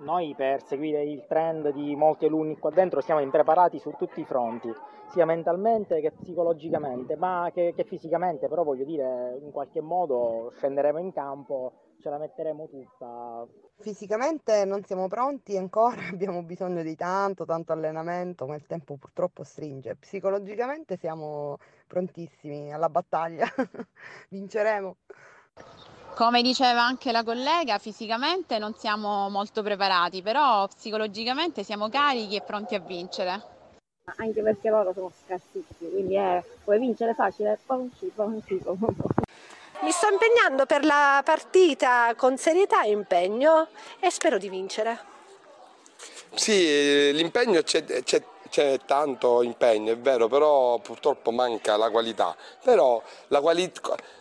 [0.00, 4.24] Noi per seguire il trend di molti alunni qua dentro siamo impreparati su tutti i
[4.26, 4.70] fronti,
[5.10, 10.98] sia mentalmente che psicologicamente, ma che, che fisicamente, però voglio dire, in qualche modo scenderemo
[10.98, 13.46] in campo, ce la metteremo tutta.
[13.78, 19.44] Fisicamente non siamo pronti ancora, abbiamo bisogno di tanto, tanto allenamento, ma il tempo purtroppo
[19.44, 19.96] stringe.
[19.96, 23.46] Psicologicamente siamo prontissimi alla battaglia,
[24.30, 24.96] vinceremo.
[26.14, 32.42] Come diceva anche la collega, fisicamente non siamo molto preparati, però psicologicamente siamo carichi e
[32.42, 33.56] pronti a vincere.
[34.16, 38.42] Anche perché loro sono scarsissimi, quindi è, puoi vincere facile, pom, pom.
[39.80, 43.68] Mi sto impegnando per la partita con serietà e impegno
[44.00, 45.16] e spero di vincere.
[46.34, 52.36] Sì, l'impegno c'è, c'è c'è tanto impegno, è vero, però purtroppo manca la qualità.
[52.62, 53.70] Però la quali...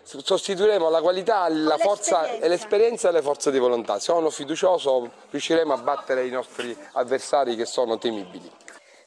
[0.04, 4.00] sostituiremo la qualità alla forza e l'esperienza alle forze di volontà.
[4.00, 8.50] Sono fiducioso, riusciremo a battere i nostri avversari che sono temibili.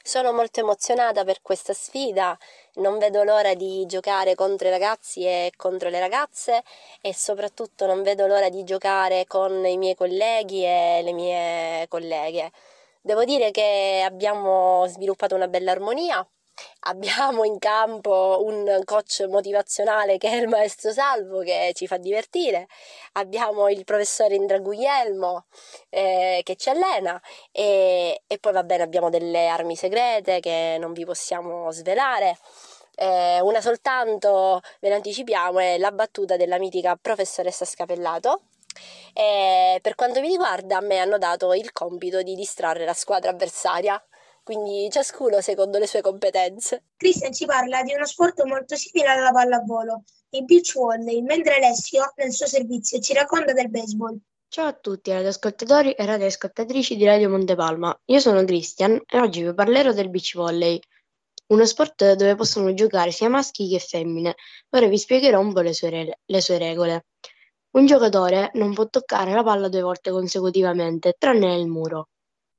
[0.03, 2.37] Sono molto emozionata per questa sfida,
[2.75, 6.63] non vedo l'ora di giocare contro i ragazzi e contro le ragazze
[7.01, 12.51] e soprattutto non vedo l'ora di giocare con i miei colleghi e le mie colleghe.
[13.01, 16.27] Devo dire che abbiamo sviluppato una bella armonia,
[16.81, 22.67] abbiamo in campo un coach motivazionale che è il maestro Salvo che ci fa divertire,
[23.13, 25.45] abbiamo il professore Indra Guglielmo
[25.89, 27.21] eh, che ci allena.
[27.51, 32.37] E, e, poi va bene abbiamo delle armi segrete che non vi possiamo svelare.
[32.95, 38.41] Eh, una soltanto ve ne anticipiamo è la battuta della mitica professoressa Scapellato.
[39.13, 43.31] E per quanto mi riguarda, a me hanno dato il compito di distrarre la squadra
[43.31, 44.01] avversaria,
[44.43, 46.83] quindi ciascuno secondo le sue competenze.
[46.97, 52.13] Christian ci parla di uno sport molto simile alla pallavolo, il beach volley, mentre Alessio,
[52.15, 54.17] nel suo servizio, ci racconta del baseball.
[54.47, 57.97] Ciao a tutti radioascoltatori e radioascoltatrici di Radio Montepalma.
[58.05, 60.79] Io sono Christian e oggi vi parlerò del beach volley,
[61.51, 64.35] uno sport dove possono giocare sia maschi che femmine.
[64.69, 67.07] Ora vi spiegherò un po' le sue, re- le sue regole.
[67.71, 72.07] Un giocatore non può toccare la palla due volte consecutivamente, tranne nel muro.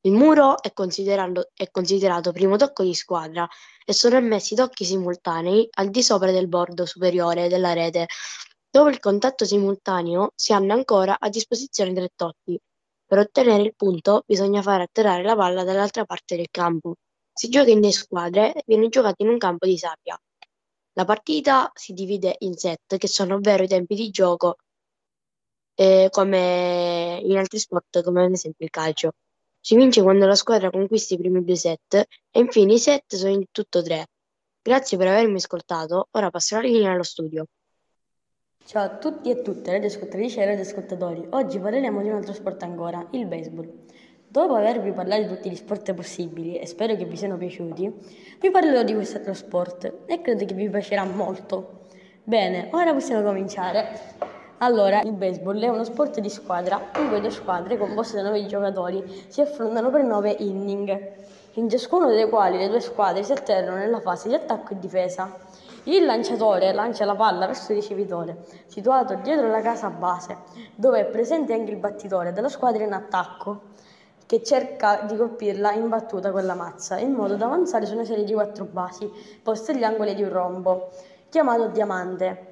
[0.04, 3.48] Il muro è, è considerato primo tocco di squadra
[3.84, 8.06] e sono ammessi tocchi simultanei al di sopra del bordo superiore della rete.
[8.68, 12.58] Dopo il contatto simultaneo si hanno ancora a disposizione tre tocchi.
[13.06, 16.94] Per ottenere il punto bisogna far atterrare la palla dall'altra parte del campo.
[17.32, 20.20] Si gioca in due squadre e viene giocato in un campo di sabbia.
[20.94, 24.56] La partita si divide in set, che sono ovvero i tempi di gioco
[25.74, 29.12] eh, come in altri sport, come ad esempio il calcio.
[29.64, 33.31] Si vince quando la squadra conquista i primi due set e infine i set sono
[33.33, 34.09] in tutto tre.
[34.61, 37.46] Grazie per avermi ascoltato, ora passo la linea allo studio.
[38.64, 41.29] Ciao a tutti e tutte, radioascoltatrici e radioascoltatori.
[41.31, 43.72] Oggi parleremo di un altro sport ancora, il baseball.
[44.27, 47.92] Dopo avervi parlato di tutti gli sport possibili e spero che vi siano piaciuti,
[48.40, 51.87] vi parlerò di quest'altro sport e credo che vi piacerà molto.
[52.25, 54.41] Bene, ora possiamo cominciare.
[54.62, 58.46] Allora, il baseball è uno sport di squadra in cui due squadre composte da nove
[58.46, 61.14] giocatori si affrontano per nove inning,
[61.55, 65.37] in ciascuno dei quali le due squadre si alternano nella fase di attacco e difesa.
[65.85, 70.37] Il lanciatore lancia la palla verso il ricevitore, situato dietro la casa base,
[70.77, 73.62] dove è presente anche il battitore della squadra in attacco,
[74.27, 78.05] che cerca di colpirla in battuta con la mazza, in modo da avanzare su una
[78.05, 79.11] serie di quattro basi,
[79.42, 80.90] poste agli angoli di un rombo,
[81.31, 82.51] chiamato diamante.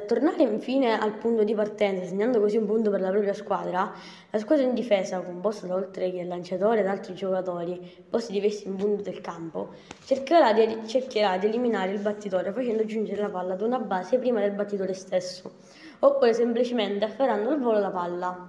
[0.00, 3.92] Tornare infine al punto di partenza, segnando così un punto per la propria squadra,
[4.30, 8.66] la squadra in difesa, composta da oltre che il lanciatore ed altri giocatori, posti diversi
[8.66, 9.70] in punto del campo,
[10.04, 14.40] cercherà di, cercherà di eliminare il battitore facendo giungere la palla ad una base prima
[14.40, 15.52] del battitore stesso,
[16.00, 18.48] oppure semplicemente afferrando al volo la palla.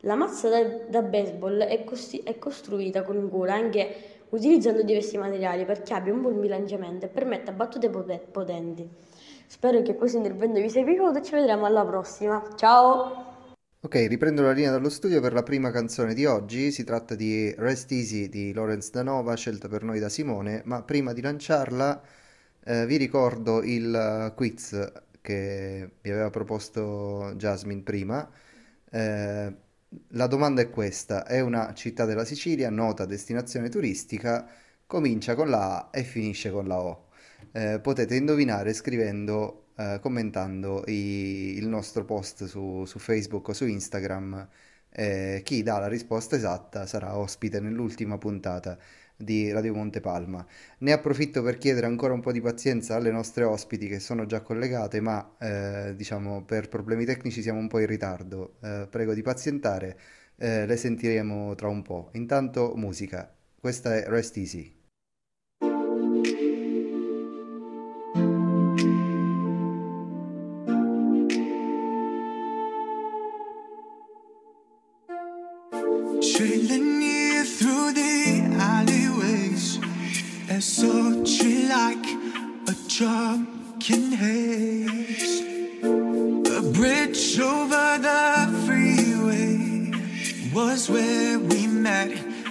[0.00, 5.64] La mazza da, da baseball è, costi- è costruita con cura anche utilizzando diversi materiali
[5.64, 8.88] perché abbia un buon bilanciamento e permetta battute potenti.
[9.48, 12.42] Spero che questo intervento vi sia piaciuto e ci vedremo alla prossima.
[12.56, 13.34] Ciao!
[13.80, 16.72] Ok, riprendo la linea dallo studio per la prima canzone di oggi.
[16.72, 20.62] Si tratta di Rest Easy di Lawrence Danova, scelta per noi da Simone.
[20.64, 22.02] Ma prima di lanciarla,
[22.64, 28.28] eh, vi ricordo il quiz che vi aveva proposto Jasmine prima.
[28.90, 29.54] Eh,
[30.08, 34.48] la domanda è questa: è una città della Sicilia, nota destinazione turistica,
[34.86, 37.05] comincia con la A e finisce con la O
[37.56, 43.66] eh, potete indovinare scrivendo, eh, commentando i, il nostro post su, su, Facebook o su
[43.66, 44.46] Instagram.
[44.90, 48.78] Eh, chi dà la risposta esatta sarà ospite nell'ultima puntata
[49.16, 50.46] di Radio Montepalma.
[50.78, 54.42] Ne approfitto per chiedere ancora un po' di pazienza alle nostre ospiti che sono già
[54.42, 58.56] collegate, ma eh, diciamo per problemi tecnici siamo un po' in ritardo.
[58.62, 59.98] Eh, prego di pazientare,
[60.36, 62.10] eh, le sentiremo tra un po'.
[62.12, 63.34] Intanto musica.
[63.58, 64.75] Questa è Rest Easy.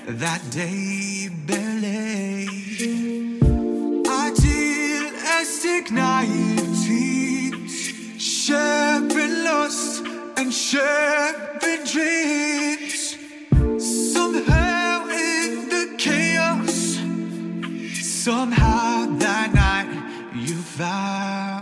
[0.07, 2.47] That day, barely.
[4.07, 7.63] Idealistic nineties,
[8.21, 10.03] sharing lost
[10.37, 13.17] and sharing dreams.
[14.13, 16.99] Somehow in the chaos,
[17.99, 19.87] somehow that night
[20.35, 21.54] you found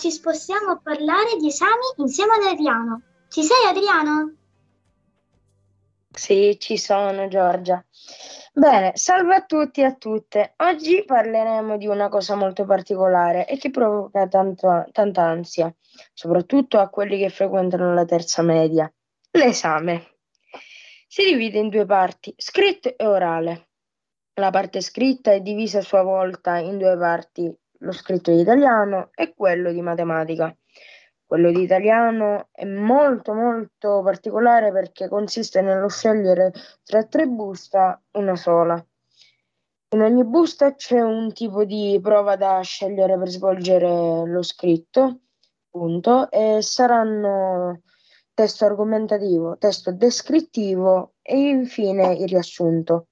[0.00, 3.02] ci spostiamo a parlare di esami insieme ad Adriano.
[3.28, 4.34] Ci sei Adriano?
[6.10, 7.84] Sì, ci sono Giorgia.
[8.54, 10.54] Bene, salve a tutti e a tutte.
[10.56, 15.72] Oggi parleremo di una cosa molto particolare e che provoca tanto, tanta ansia,
[16.14, 18.90] soprattutto a quelli che frequentano la terza media.
[19.32, 20.16] L'esame.
[21.06, 23.68] Si divide in due parti, scritto e orale.
[24.40, 29.10] La parte scritta è divisa a sua volta in due parti, lo scritto di italiano
[29.14, 30.54] e quello di matematica.
[31.24, 36.52] Quello di italiano è molto molto particolare perché consiste nello scegliere
[36.82, 38.84] tra tre buste una sola.
[39.92, 43.88] In ogni busta c'è un tipo di prova da scegliere per svolgere
[44.26, 45.20] lo scritto,
[45.68, 47.82] punto, e saranno
[48.34, 53.08] testo argomentativo, testo descrittivo e infine il riassunto.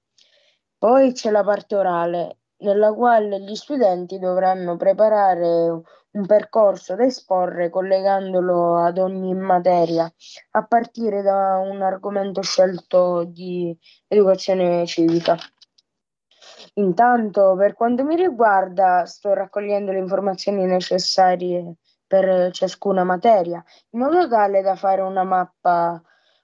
[0.77, 5.81] Poi c'è la parte orale, nella quale gli studenti dovranno preparare
[6.11, 10.11] un percorso da esporre collegandolo ad ogni materia,
[10.51, 15.37] a partire da un argomento scelto di educazione civica.
[16.75, 21.75] Intanto, per quanto mi riguarda, sto raccogliendo le informazioni necessarie
[22.07, 26.01] per ciascuna materia, in modo tale da fare una mappa,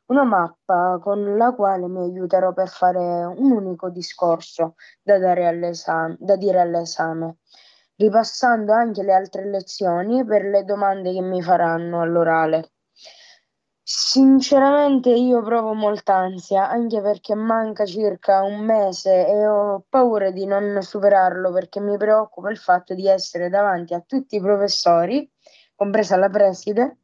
[0.07, 6.15] una mappa con la quale mi aiuterò per fare un unico discorso da, dare all'esame,
[6.19, 7.37] da dire all'esame,
[7.95, 12.71] ripassando anche le altre lezioni per le domande che mi faranno all'orale.
[13.87, 20.45] Sinceramente io provo molta ansia, anche perché manca circa un mese e ho paura di
[20.45, 25.31] non superarlo perché mi preoccupa il fatto di essere davanti a tutti i professori
[25.75, 26.97] compresa la preside,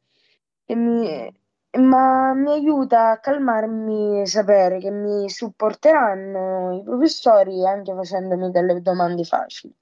[0.68, 1.41] mi,
[1.80, 9.24] ma mi aiuta a calmarmi sapere che mi supporteranno i professori anche facendomi delle domande
[9.24, 9.74] facili.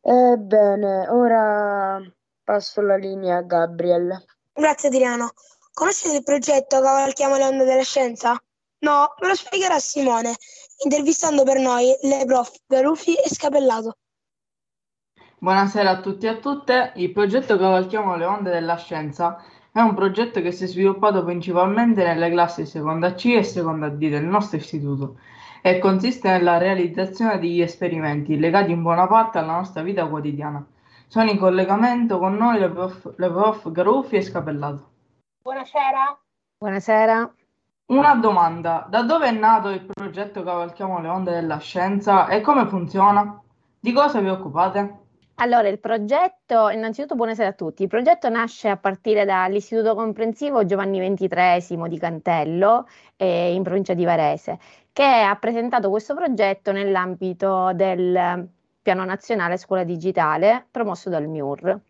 [0.00, 2.00] Ebbene, ora
[2.44, 4.24] passo la linea a Gabriel.
[4.52, 5.32] Grazie Adriano.
[5.72, 8.40] Conoscete il progetto Cavalchiamo le onde della scienza?
[8.78, 10.34] No, me lo spiegherà Simone,
[10.84, 13.96] intervistando per noi le prof Garuffi e Scapellato.
[15.38, 16.92] Buonasera a tutti e a tutte.
[16.94, 19.42] Il progetto Cavalchiamo le onde della scienza
[19.76, 24.08] è un progetto che si è sviluppato principalmente nelle classi seconda C e seconda D
[24.08, 25.18] del nostro istituto
[25.60, 30.64] e consiste nella realizzazione degli esperimenti legati in buona parte alla nostra vita quotidiana.
[31.08, 34.90] Sono in collegamento con noi le prof, le prof Garuffi e Scapellato.
[35.42, 36.18] Buonasera.
[36.56, 37.34] Buonasera.
[37.88, 42.66] Una domanda, da dove è nato il progetto Cavalchiamo le onde della scienza e come
[42.66, 43.42] funziona?
[43.78, 45.05] Di cosa vi occupate?
[45.38, 50.98] Allora, il progetto, innanzitutto buonasera a tutti, il progetto nasce a partire dall'Istituto Comprensivo Giovanni
[50.98, 54.58] XXIII di Cantello, eh, in provincia di Varese,
[54.92, 58.48] che ha presentato questo progetto nell'ambito del
[58.80, 61.80] Piano Nazionale Scuola Digitale promosso dal MIUR.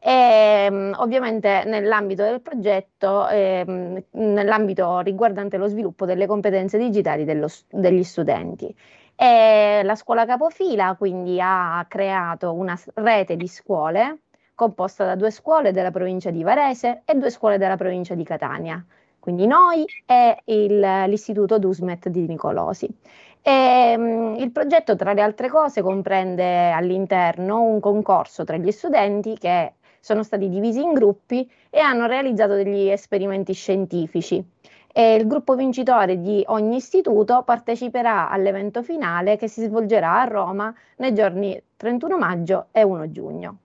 [0.00, 7.46] E, mm, ovviamente nell'ambito del progetto, eh, nell'ambito riguardante lo sviluppo delle competenze digitali dello,
[7.70, 8.74] degli studenti.
[9.18, 14.18] E la scuola capofila quindi ha creato una rete di scuole
[14.54, 18.84] composta da due scuole della provincia di Varese e due scuole della provincia di Catania,
[19.18, 22.88] quindi noi e il, l'istituto DUSMET di Nicolosi.
[23.42, 29.36] E, um, il progetto, tra le altre cose, comprende all'interno un concorso tra gli studenti
[29.38, 34.44] che sono stati divisi in gruppi e hanno realizzato degli esperimenti scientifici
[34.98, 40.74] e il gruppo vincitore di ogni istituto parteciperà all'evento finale che si svolgerà a Roma
[40.96, 43.58] nei giorni 31 maggio e 1 giugno.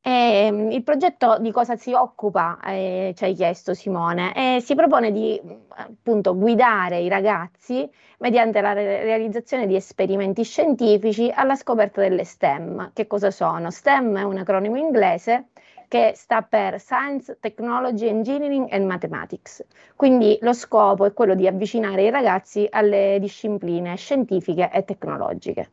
[0.00, 4.74] E, mm, il progetto di cosa si occupa, eh, ci hai chiesto Simone, e si
[4.74, 5.40] propone di
[5.76, 7.88] appunto guidare i ragazzi
[8.18, 12.90] mediante la re- realizzazione di esperimenti scientifici alla scoperta delle STEM.
[12.94, 13.70] Che cosa sono?
[13.70, 15.50] STEM è un acronimo inglese
[15.88, 19.64] che sta per Science, Technology, Engineering and Mathematics.
[19.96, 25.70] Quindi lo scopo è quello di avvicinare i ragazzi alle discipline scientifiche e tecnologiche.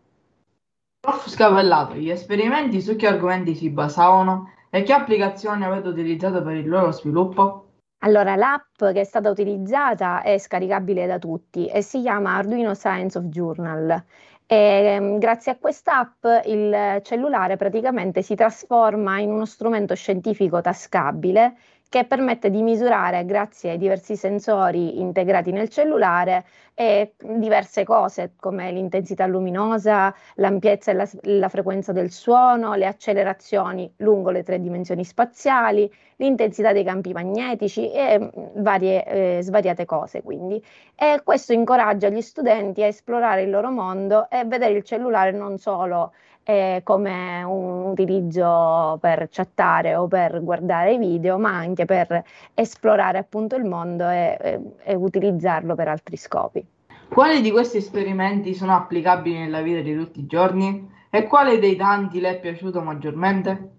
[1.02, 1.28] Prof.
[1.28, 6.68] Scavellato, gli esperimenti su che argomenti si basavano e che applicazioni avete utilizzato per il
[6.68, 7.66] loro sviluppo?
[8.00, 13.18] Allora, l'app che è stata utilizzata è scaricabile da tutti e si chiama Arduino Science
[13.18, 14.04] of Journal
[14.48, 21.56] e, ehm, grazie a quest'app il cellulare praticamente si trasforma in uno strumento scientifico tascabile
[21.90, 28.72] che permette di misurare, grazie ai diversi sensori integrati nel cellulare, eh, diverse cose come
[28.72, 35.06] l'intensità luminosa, l'ampiezza e la, la, frequenza del suono, le accelerazioni lungo le tre dimensioni
[35.06, 40.22] spaziali, l'intensità dei campi magnetici e mm, varie, eh, svariate cose.
[40.22, 40.62] Quindi.
[40.96, 45.58] E questo incoraggia gli studenti a esplorare il loro mondo e vedere il cellulare non
[45.58, 46.12] solo
[46.48, 52.24] eh, come un utilizzo per chattare o per guardare video, ma anche per
[52.54, 56.64] esplorare appunto il mondo e, e, e utilizzarlo per altri scopi.
[57.10, 61.76] Quali di questi esperimenti sono applicabili nella vita di tutti i giorni e quale dei
[61.76, 63.72] tanti le è piaciuto maggiormente?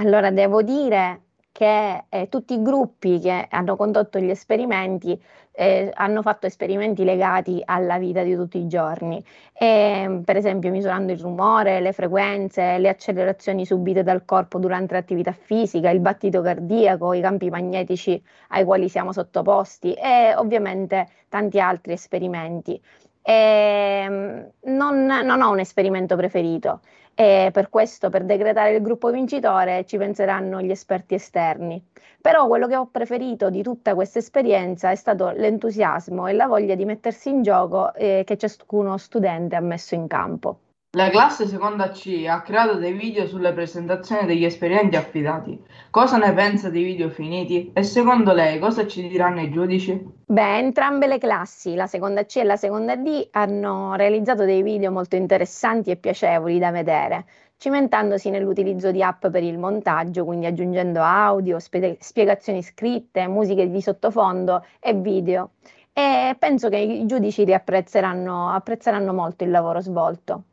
[0.00, 5.20] Allora, devo dire che eh, tutti i gruppi che hanno condotto gli esperimenti
[5.60, 11.10] eh, hanno fatto esperimenti legati alla vita di tutti i giorni, e, per esempio misurando
[11.10, 17.12] il rumore, le frequenze, le accelerazioni subite dal corpo durante l'attività fisica, il battito cardiaco,
[17.12, 22.80] i campi magnetici ai quali siamo sottoposti e ovviamente tanti altri esperimenti.
[23.28, 26.80] E, ehm, non, non ho un esperimento preferito
[27.14, 31.84] e per questo, per decretare il gruppo vincitore, ci penseranno gli esperti esterni.
[32.22, 36.74] Però quello che ho preferito di tutta questa esperienza è stato l'entusiasmo e la voglia
[36.74, 40.60] di mettersi in gioco eh, che ciascuno studente ha messo in campo.
[40.96, 45.62] La classe seconda C ha creato dei video sulle presentazioni degli esperimenti affidati.
[45.90, 47.70] Cosa ne pensa dei video finiti?
[47.74, 50.02] E secondo lei cosa ci diranno i giudici?
[50.24, 54.90] Beh, entrambe le classi, la seconda C e la seconda D, hanno realizzato dei video
[54.90, 57.26] molto interessanti e piacevoli da vedere,
[57.58, 63.82] cimentandosi nell'utilizzo di app per il montaggio, quindi aggiungendo audio, spie- spiegazioni scritte, musiche di
[63.82, 65.50] sottofondo e video.
[65.92, 70.44] E penso che i giudici apprezzeranno molto il lavoro svolto.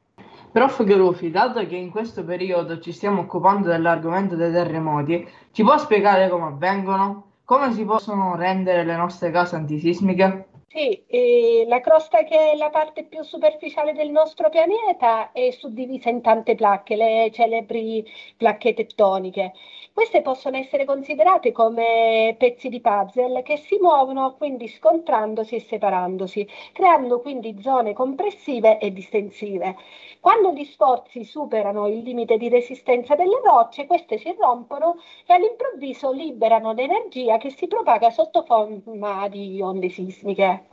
[0.55, 0.85] Prof.
[0.85, 6.29] Garufi, dato che in questo periodo ci stiamo occupando dell'argomento dei terremoti, ci può spiegare
[6.29, 7.31] come avvengono?
[7.43, 10.47] Come si possono rendere le nostre case antisismiche?
[10.69, 16.09] Sì, eh, la crosta che è la parte più superficiale del nostro pianeta è suddivisa
[16.09, 18.05] in tante placche, le celebri
[18.37, 19.51] placche tettoniche.
[19.95, 26.45] Queste possono essere considerate come pezzi di puzzle che si muovono quindi scontrandosi e separandosi,
[26.73, 29.77] creando quindi zone compressive e distensive.
[30.19, 36.11] Quando gli sforzi superano il limite di resistenza delle rocce, queste si rompono e all'improvviso
[36.11, 40.67] liberano l'energia che si propaga sotto forma di onde sismiche.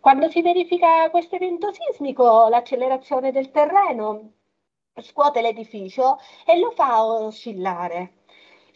[0.00, 4.32] Quando si verifica questo evento sismico, l'accelerazione del terreno
[5.00, 8.14] scuote l'edificio e lo fa oscillare.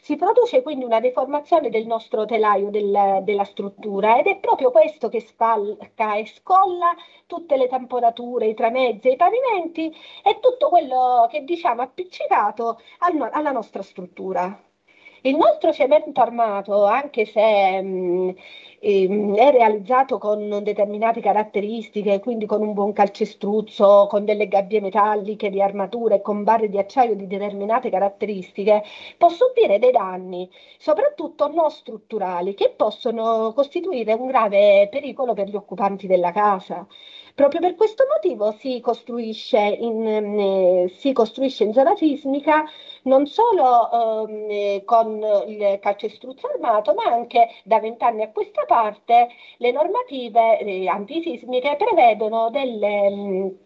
[0.05, 5.09] Si produce quindi una deformazione del nostro telaio del, della struttura ed è proprio questo
[5.09, 6.95] che spalca e scolla
[7.27, 9.91] tutte le tamponature, i tramezzi, i pavimenti
[10.23, 14.63] e tutto quello che diciamo appiccicato al, alla nostra struttura.
[15.27, 18.35] Il nostro cemento armato, anche se mh,
[18.87, 25.49] mm, è realizzato con determinate caratteristiche, quindi con un buon calcestruzzo, con delle gabbie metalliche
[25.49, 28.83] di armatura e con barre di acciaio di determinate caratteristiche,
[29.17, 30.47] può subire dei danni,
[30.79, 36.87] soprattutto non strutturali, che possono costituire un grave pericolo per gli occupanti della casa.
[37.35, 42.65] Proprio per questo motivo si costruisce in, eh, si costruisce in zona sismica
[43.05, 49.29] non solo eh, con il calcestruzzo armato, ma anche da vent'anni a questa parte
[49.59, 53.59] le normative eh, antisismiche prevedono delle mh,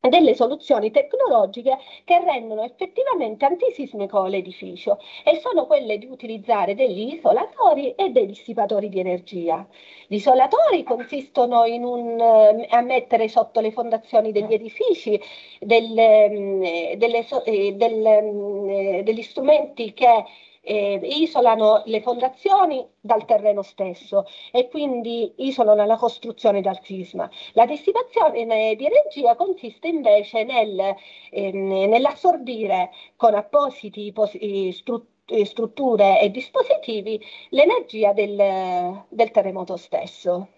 [0.00, 7.94] delle soluzioni tecnologiche che rendono effettivamente antisismico l'edificio e sono quelle di utilizzare degli isolatori
[7.94, 9.66] e degli dissipatori di energia.
[10.06, 15.20] Gli isolatori consistono in un, eh, a mettere sotto le fondazioni degli edifici
[15.58, 16.62] delle, mm,
[16.94, 20.24] delle, eh, delle, mm, eh, degli strumenti che
[20.68, 27.28] eh, isolano le fondazioni dal terreno stesso e quindi isolano la costruzione dal sisma.
[27.54, 30.94] La dissipazione di energia consiste invece nel,
[31.30, 35.06] ehm, nell'assorbire con appositi posi- stru-
[35.44, 40.48] strutture e dispositivi l'energia del, del terremoto stesso.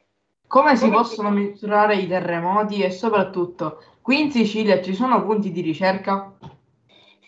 [0.47, 5.61] Come si possono misurare i terremoti e soprattutto qui in Sicilia ci sono punti di
[5.61, 6.37] ricerca?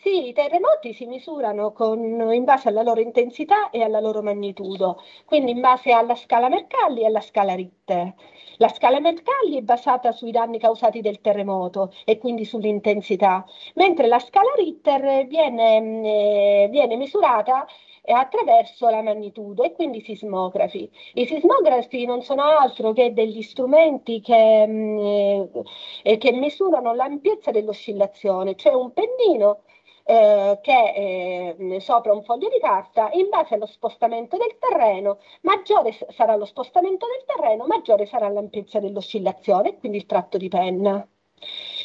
[0.05, 2.01] Sì, i terremoti si misurano con,
[2.33, 7.03] in base alla loro intensità e alla loro magnitudo, quindi in base alla scala Mercalli
[7.03, 8.13] e alla scala Richter.
[8.57, 13.45] La scala Mercalli è basata sui danni causati dal terremoto e quindi sull'intensità,
[13.75, 17.65] mentre la scala Richter viene, eh, viene misurata
[18.05, 20.91] attraverso la magnitudo e quindi i sismografi.
[21.15, 25.63] I sismografi non sono altro che degli strumenti che, mh,
[26.03, 29.63] eh, che misurano l'ampiezza dell'oscillazione, cioè un pennino
[30.05, 35.97] eh, che eh, sopra un foglio di carta, in base allo spostamento del terreno, maggiore
[36.11, 41.07] sarà lo spostamento del terreno, maggiore sarà l'ampiezza dell'oscillazione, quindi il tratto di penna.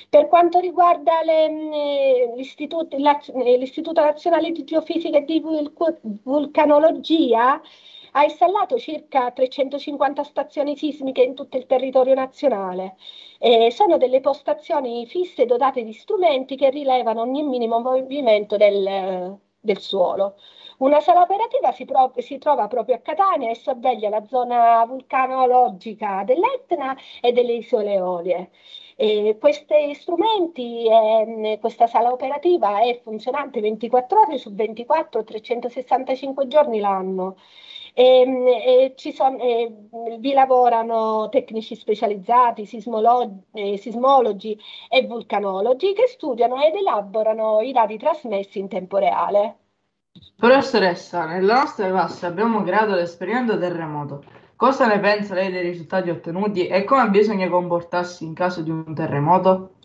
[0.10, 5.44] Per quanto riguarda le, eh, l'Istituto, l'Istituto Nazionale di Geofisica e di
[6.24, 7.62] Vulcanologia,
[8.12, 12.96] ha installato circa 350 stazioni sismiche in tutto il territorio nazionale.
[13.40, 19.80] Eh, sono delle postazioni fisse dotate di strumenti che rilevano ogni minimo movimento del, del
[19.80, 20.36] suolo.
[20.80, 26.24] Una sala operativa si, pro- si, trova proprio a Catania e sorveglia la zona vulcanologica
[26.24, 28.50] dell'Etna e delle isole Eolie.
[28.96, 36.80] E questi strumenti, eh, questa sala operativa è funzionante 24 ore su 24, 365 giorni
[36.80, 37.38] l'anno.
[38.00, 39.74] E, e son, e,
[40.20, 43.46] vi lavorano tecnici specializzati, sismolo-
[43.76, 44.56] sismologi
[44.88, 49.58] e vulcanologi che studiano ed elaborano i dati trasmessi in tempo reale.
[50.36, 54.24] Professoressa, nella nostra classe abbiamo creato l'esperimento terremoto.
[54.56, 58.94] Cosa ne pensa lei dei risultati ottenuti e come bisogna comportarsi in caso di un
[58.94, 59.77] terremoto?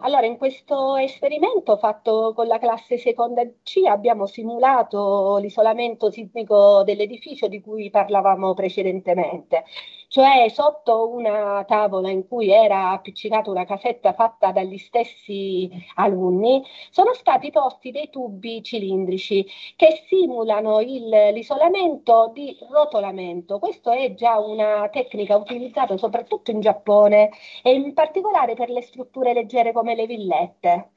[0.00, 7.48] Allora, in questo esperimento fatto con la classe seconda C abbiamo simulato l'isolamento sismico dell'edificio
[7.48, 9.64] di cui parlavamo precedentemente,
[10.08, 17.12] cioè sotto una tavola in cui era appiccinata una casetta fatta dagli stessi alunni, sono
[17.14, 19.46] stati posti dei tubi cilindrici
[19.76, 23.58] che simulano il, l'isolamento di rotolamento.
[23.58, 27.30] Questa è già una tecnica utilizzata soprattutto in Giappone
[27.62, 30.90] e in particolare per le strutture leggere come le villette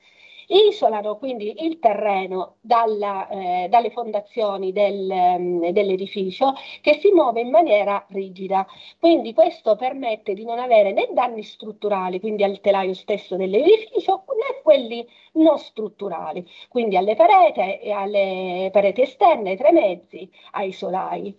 [0.50, 7.50] isolano quindi il terreno dalla, eh, dalle fondazioni del, um, dell'edificio che si muove in
[7.50, 8.66] maniera rigida.
[9.00, 14.62] Quindi questo permette di non avere né danni strutturali, quindi al telaio stesso dell'edificio, né
[14.64, 21.36] quelli non strutturali, quindi alle pareti, alle pareti esterne, ai tre mezzi, ai solai.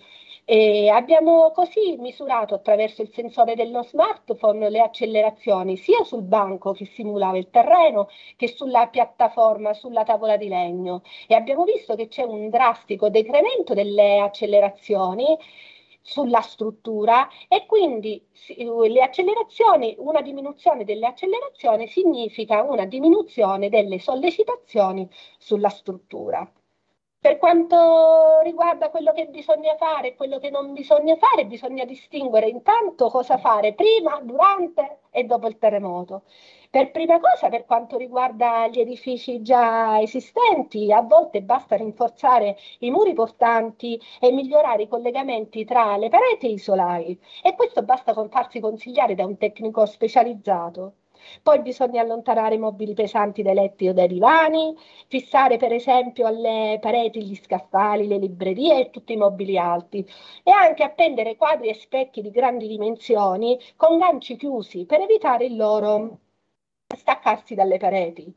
[0.53, 6.87] E abbiamo così misurato attraverso il sensore dello smartphone le accelerazioni sia sul banco che
[6.87, 12.25] simulava il terreno che sulla piattaforma, sulla tavola di legno e abbiamo visto che c'è
[12.25, 15.39] un drastico decremento delle accelerazioni
[16.03, 18.21] sulla struttura e quindi
[18.89, 26.51] le accelerazioni, una diminuzione delle accelerazioni significa una diminuzione delle sollecitazioni sulla struttura.
[27.23, 32.49] Per quanto riguarda quello che bisogna fare e quello che non bisogna fare, bisogna distinguere
[32.49, 36.23] intanto cosa fare prima, durante e dopo il terremoto.
[36.71, 42.91] Per prima cosa, per quanto riguarda gli edifici già esistenti, a volte basta rinforzare i
[42.91, 47.21] muri portanti e migliorare i collegamenti tra le pareti e i solai.
[47.43, 50.95] E questo basta con farsi consigliare da un tecnico specializzato.
[51.43, 54.77] Poi bisogna allontanare i mobili pesanti dai letti o dai divani,
[55.09, 60.07] fissare per esempio alle pareti gli scaffali, le librerie e tutti i mobili alti
[60.43, 65.57] e anche appendere quadri e specchi di grandi dimensioni con ganci chiusi per evitare il
[65.57, 66.19] loro
[66.97, 68.35] staccarsi dalle pareti.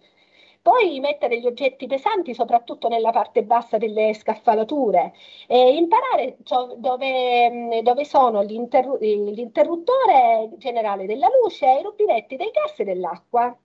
[0.63, 5.11] Poi mettere gli oggetti pesanti soprattutto nella parte bassa delle scaffalature
[5.45, 12.79] e imparare ciò, dove, dove, sono l'interru- l'interruttore generale della luce i rubinetti dei gas
[12.79, 13.55] e dell'acqua.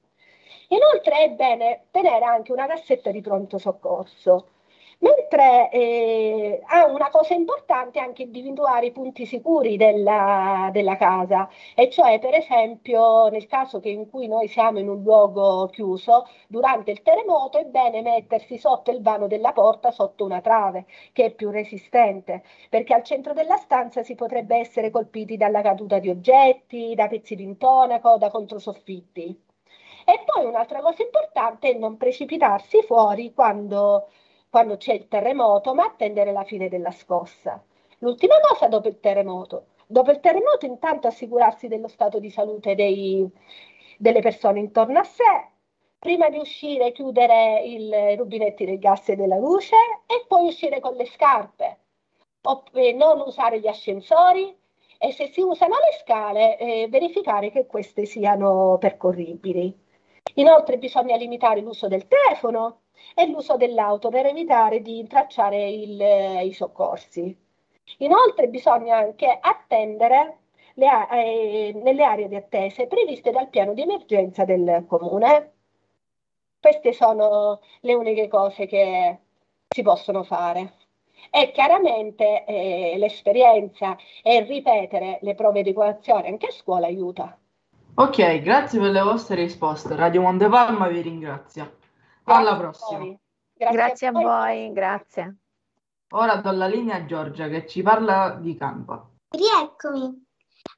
[0.68, 4.48] Inoltre è bene tenere anche una cassetta di pronto soccorso
[5.00, 11.88] Mentre eh, ha una cosa importante anche individuare i punti sicuri della, della, casa, e
[11.88, 17.02] cioè per esempio nel caso in cui noi siamo in un luogo chiuso, durante il
[17.02, 21.50] terremoto è bene mettersi sotto il vano della porta, sotto una trave, che è più
[21.50, 27.06] resistente, perché al centro della stanza si potrebbe essere colpiti dalla caduta di oggetti, da
[27.06, 29.44] pezzi di intonaco, da controsoffitti.
[30.04, 34.08] E poi un'altra cosa importante è non precipitarsi fuori quando
[34.50, 37.62] quando c'è il terremoto, ma attendere la fine della scossa.
[37.98, 39.66] L'ultima cosa dopo il terremoto.
[39.86, 43.28] Dopo il terremoto intanto assicurarsi dello stato di salute dei,
[43.96, 45.48] delle persone intorno a sé,
[45.98, 49.76] prima di uscire chiudere i rubinetti del gas e della luce
[50.06, 51.78] e poi uscire con le scarpe,
[52.42, 54.56] o, eh, non usare gli ascensori
[54.98, 59.86] e se si usano le scale eh, verificare che queste siano percorribili.
[60.34, 62.82] Inoltre bisogna limitare l'uso del telefono
[63.14, 66.00] e l'uso dell'auto per evitare di intracciare il,
[66.44, 67.36] i soccorsi.
[67.98, 70.38] Inoltre bisogna anche attendere
[70.74, 75.52] le, eh, nelle aree di attese previste dal piano di emergenza del comune.
[76.60, 79.18] Queste sono le uniche cose che
[79.68, 80.74] si possono fare.
[81.30, 87.38] E chiaramente eh, l'esperienza e ripetere le prove di equazione anche a scuola aiuta.
[88.00, 89.96] Ok, grazie per le vostre risposte.
[89.96, 91.68] Radio Montepalma vi ringrazia.
[92.26, 93.00] Alla prossima.
[93.52, 94.22] Grazie, grazie a, voi.
[94.22, 95.36] a voi, grazie.
[96.10, 99.04] Ora do la linea a Giorgia che ci parla di Canva.
[99.30, 100.26] Rieccomi.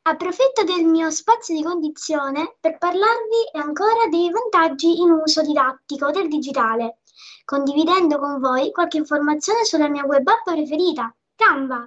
[0.04, 6.26] Approfitto del mio spazio di condizione per parlarvi ancora dei vantaggi in uso didattico del
[6.26, 7.00] digitale,
[7.44, 11.86] condividendo con voi qualche informazione sulla mia web app preferita, Canva.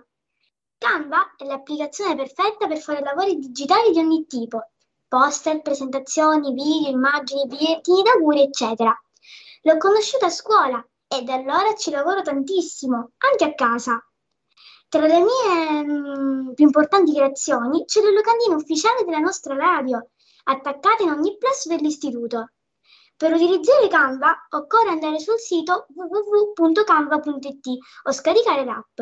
[0.78, 4.68] Canva è l'applicazione perfetta per fare lavori digitali di ogni tipo,
[5.14, 9.00] poster, presentazioni, video, immagini, bigliettini d'auguri, eccetera.
[9.62, 14.04] L'ho conosciuta a scuola e da allora ci lavoro tantissimo, anche a casa.
[14.90, 20.10] Tra le mie mh, più importanti creazioni c'è la locandina ufficiale della nostra radio,
[20.46, 22.54] attaccata in ogni plesso dell'istituto.
[23.16, 27.68] Per utilizzare Canva occorre andare sul sito www.canva.it
[28.06, 29.00] o scaricare l'app.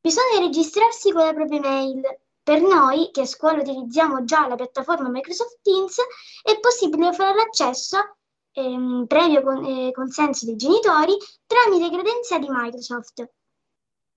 [0.00, 2.02] Bisogna registrarsi con la propria mail.
[2.50, 5.98] Per noi, che a scuola utilizziamo già la piattaforma Microsoft Teams,
[6.42, 8.16] è possibile fare l'accesso,
[8.50, 13.30] ehm, previo con, eh, consenso dei genitori, tramite credenziali Microsoft.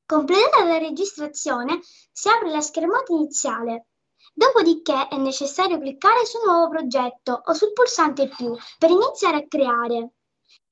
[0.08, 1.80] Completata la registrazione,
[2.12, 3.86] si apre la schermata iniziale.
[4.34, 10.14] Dopodiché è necessario cliccare su Nuovo progetto o sul pulsante più per iniziare a creare.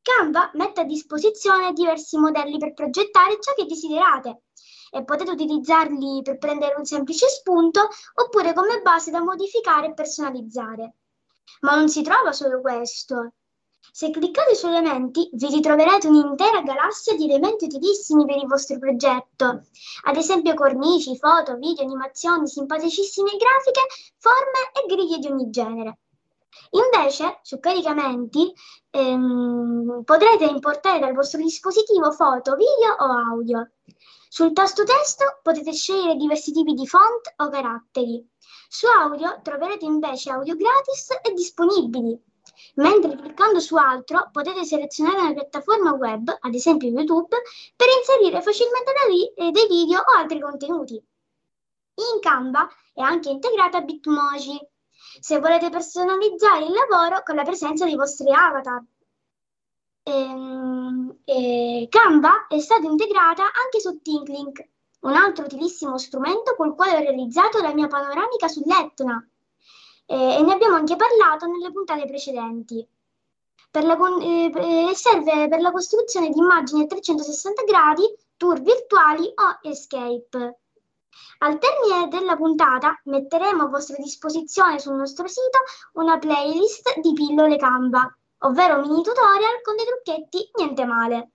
[0.01, 4.45] Canva mette a disposizione diversi modelli per progettare ciò che desiderate
[4.92, 10.96] e potete utilizzarli per prendere un semplice spunto oppure come base da modificare e personalizzare.
[11.62, 13.34] Ma non si trova solo questo.
[13.94, 19.64] Se cliccate su elementi vi ritroverete un'intera galassia di elementi utilissimi per il vostro progetto,
[20.04, 23.82] ad esempio cornici, foto, video, animazioni, simpaticissime grafiche,
[24.18, 25.98] forme e griglie di ogni genere.
[26.72, 28.54] Invece, su caricamenti,
[28.92, 33.72] ehm, potrete importare dal vostro dispositivo foto, video o audio.
[34.34, 38.25] Sul tasto testo potete scegliere diversi tipi di font o caratteri.
[38.69, 42.17] Su audio troverete invece audio gratis e disponibili
[42.75, 47.36] mentre cliccando su altro potete selezionare una piattaforma web, ad esempio YouTube,
[47.75, 48.93] per inserire facilmente
[49.36, 50.93] dei video o altri contenuti.
[50.93, 54.65] In Canva è anche integrata Bitmoji,
[55.19, 58.82] se volete personalizzare il lavoro con la presenza dei vostri avatar.
[60.03, 64.67] Ehm, e Canva è stata integrata anche su ThinkLink,
[65.01, 69.28] un altro utilissimo strumento col quale ho realizzato la mia panoramica sull'Etna
[70.05, 72.86] eh, e ne abbiamo anche parlato nelle puntate precedenti.
[73.72, 78.03] Per la, eh, serve per la costruzione di immagini a 360 gradi,
[78.36, 80.59] tour virtuali o escape.
[81.39, 85.59] Al termine della puntata metteremo a vostra disposizione sul nostro sito
[85.93, 91.32] una playlist di pillole Canva, ovvero mini tutorial con dei trucchetti niente male.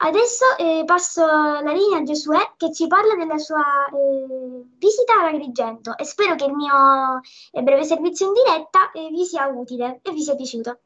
[0.00, 5.34] Adesso eh, passo la linea a Giosuè che ci parla della sua eh, visita ad
[5.34, 9.98] Agrigento e spero che il mio eh, breve servizio in diretta eh, vi sia utile
[10.02, 10.78] e vi sia piaciuto.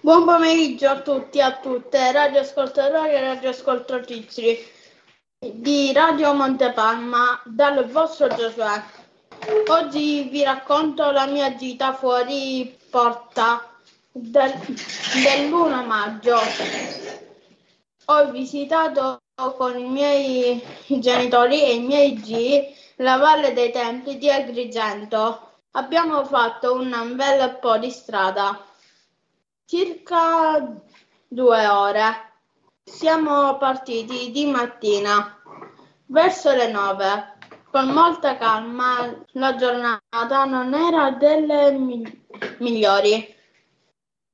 [0.00, 4.58] Buon pomeriggio a tutti e a tutte, radioascoltatori e radioascoltatrici
[5.38, 8.82] di Radio Montepalma dal vostro Giosuè.
[9.68, 13.75] Oggi vi racconto la mia gita fuori porta
[14.18, 14.52] del,
[15.22, 16.38] dell'1 maggio
[18.06, 24.30] ho visitato con i miei genitori e i miei zii la Valle dei Templi di
[24.30, 25.58] Agrigento.
[25.72, 28.64] Abbiamo fatto un bel po' di strada,
[29.66, 30.66] circa
[31.28, 32.32] due ore.
[32.84, 35.38] Siamo partiti di mattina,
[36.06, 37.34] verso le nove.
[37.70, 41.72] Con molta calma, la giornata non era delle
[42.58, 43.35] migliori.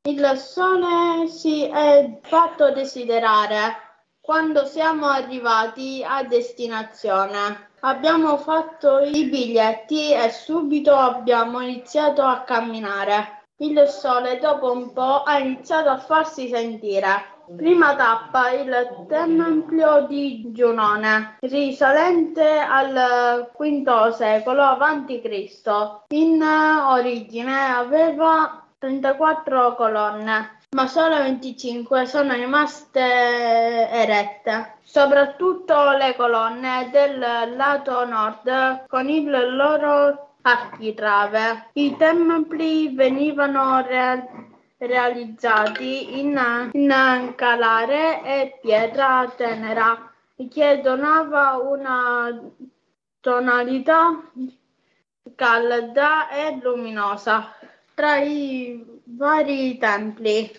[0.05, 3.77] Il sole si è fatto desiderare
[4.21, 7.71] quando siamo arrivati a destinazione.
[7.83, 13.45] Abbiamo fatto i biglietti e subito abbiamo iniziato a camminare.
[13.59, 17.31] Il sole dopo un po' ha iniziato a farsi sentire.
[17.57, 26.05] Prima tappa il Tempio di Giunone, risalente al V secolo a.C.
[26.09, 37.17] In origine aveva 34 colonne, ma solo 25 sono rimaste erette, soprattutto le colonne del
[37.55, 41.69] lato nord con il loro architrave.
[41.75, 50.13] I templi venivano re- realizzati in, in calare e pietra tenera
[50.51, 52.37] che donava una
[53.21, 54.21] tonalità
[55.37, 57.55] calda e luminosa
[57.95, 60.51] tra i vari templi.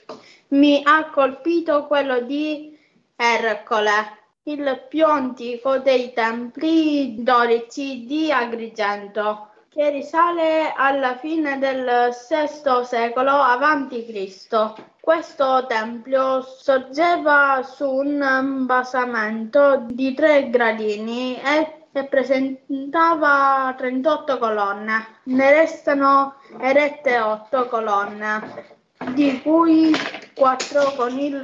[0.50, 2.78] Mi ha colpito quello di
[3.16, 12.86] Ercole, il più antico dei templi dorici di Agrigento, che risale alla fine del VI
[12.86, 14.74] secolo a.C.
[15.00, 25.06] Questo tempio sorgeva su un basamento di tre gradini e e presentava 38 colonne.
[25.26, 28.66] Ne restano erette 8 colonne,
[29.14, 29.92] di cui
[30.34, 31.42] 4 con il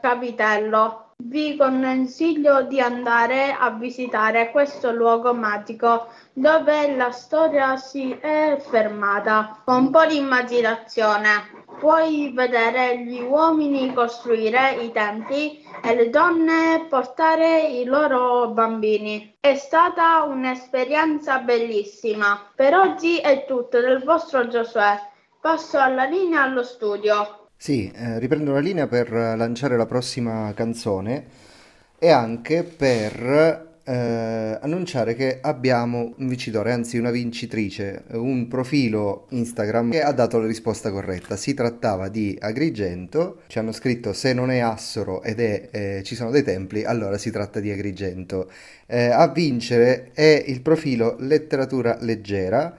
[0.00, 1.06] capitello.
[1.16, 9.60] Vi consiglio di andare a visitare questo luogo magico dove la storia si è fermata.
[9.64, 16.86] Con un po' di immaginazione puoi vedere gli uomini costruire i templi e le donne
[16.88, 19.36] portare i loro bambini.
[19.40, 22.50] È stata un'esperienza bellissima.
[22.54, 24.98] Per oggi è tutto del vostro Giosuè.
[25.40, 27.48] Passo alla linea allo studio.
[27.56, 31.26] Sì, eh, riprendo la linea per lanciare la prossima canzone
[31.98, 39.90] e anche per eh, annunciare che abbiamo un vincitore, anzi una vincitrice, un profilo Instagram
[39.90, 41.36] che ha dato la risposta corretta.
[41.36, 46.14] Si trattava di Agrigento, ci hanno scritto se non è Assoro ed è, eh, ci
[46.14, 48.48] sono dei templi, allora si tratta di Agrigento.
[48.86, 52.76] Eh, a vincere è il profilo Letteratura Leggera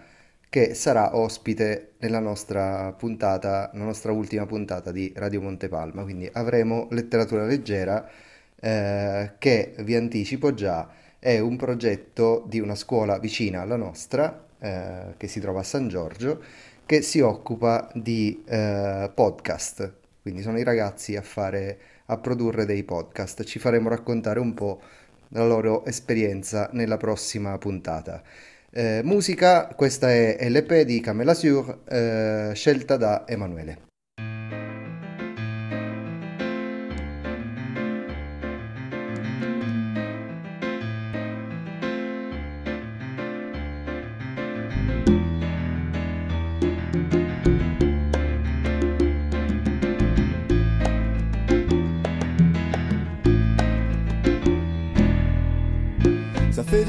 [0.48, 6.04] che sarà ospite nella nostra puntata, la nostra ultima puntata di Radio Montepalma.
[6.04, 8.08] Quindi avremo letteratura leggera
[8.62, 15.14] eh, che vi anticipo già è un progetto di una scuola vicina alla nostra, eh,
[15.18, 16.42] che si trova a San Giorgio,
[16.84, 19.94] che si occupa di eh, podcast.
[20.24, 23.44] Quindi sono i ragazzi a, fare, a produrre dei podcast.
[23.44, 24.82] Ci faremo raccontare un po'
[25.30, 28.24] la loro esperienza nella prossima puntata.
[28.72, 33.91] Eh, musica, questa è LP di Camela Sur, eh, scelta da Emanuele.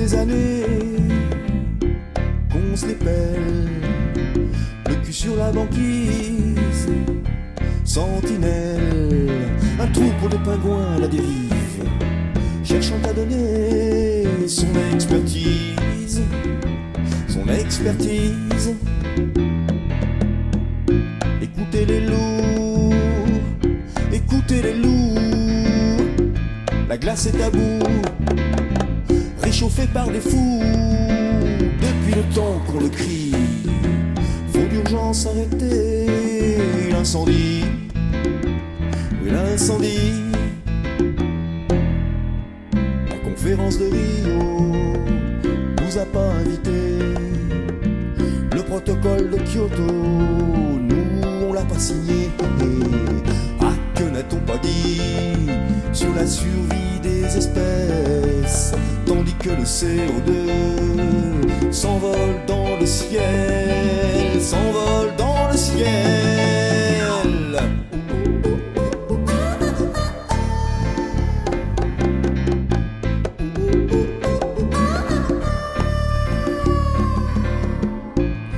[0.02, 0.66] Des années
[2.50, 2.96] qu'on se les
[4.88, 6.88] le cul sur la banquise,
[7.84, 9.30] sentinelle,
[9.78, 11.84] un troupeau de pingouins à la dérive,
[12.64, 16.22] cherchant à donner son expertise,
[17.28, 18.74] son expertise.
[21.40, 22.90] Écoutez les loups,
[24.12, 25.14] écoutez les loups,
[26.88, 28.61] la glace est à bout
[29.52, 33.32] chauffé par des fous depuis le temps qu'on le crie.
[34.52, 36.06] Faut d'urgence arrêter
[36.90, 37.64] l'incendie.
[39.22, 40.32] Oui, l'incendie.
[43.10, 44.96] La conférence de Rio
[45.82, 47.14] nous a pas invités.
[48.54, 52.30] Le protocole de Kyoto, nous on l'a pas signé.
[53.60, 55.00] Ah, que n'a-t-on pas dit
[55.92, 58.74] sur la survie des espèces?
[59.58, 65.88] Le CO2 s'envole dans le ciel, s'envole dans le ciel.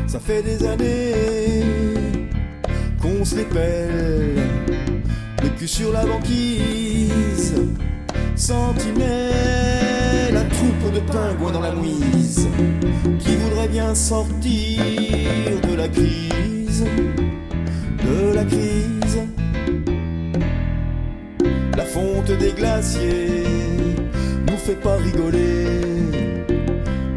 [0.07, 1.63] Ça fait des années
[3.01, 4.37] qu'on se répèle,
[5.43, 7.55] le cul sur la banquise,
[8.37, 9.35] sentinelle
[10.93, 12.49] de pingouins dans la mouise
[13.19, 14.81] qui voudrait bien sortir
[15.69, 16.85] de la crise,
[18.05, 19.19] de la crise?
[21.77, 23.45] La fonte des glaciers
[24.47, 25.67] nous fait pas rigoler.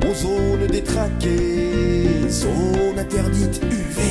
[0.09, 4.01] Aux zones détraquées, zone interdite UV.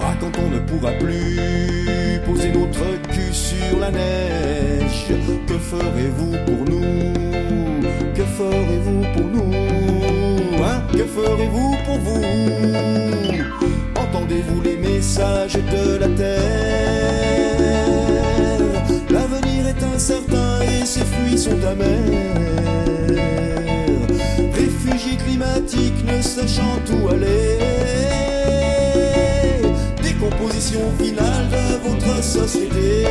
[0.00, 5.06] Ah, quand on ne pourra plus poser notre cul sur la neige,
[5.46, 7.21] que ferez-vous pour nous?
[8.42, 9.52] Que ferez-vous pour nous
[10.64, 10.82] hein?
[10.92, 12.22] Que ferez-vous pour vous?
[13.96, 16.40] Entendez-vous les messages de la terre?
[19.10, 22.36] L'avenir est incertain et ses fruits sont amers.
[24.54, 27.58] Réfugiés climatiques ne sachant où aller.
[30.02, 33.06] Décomposition finale de votre société.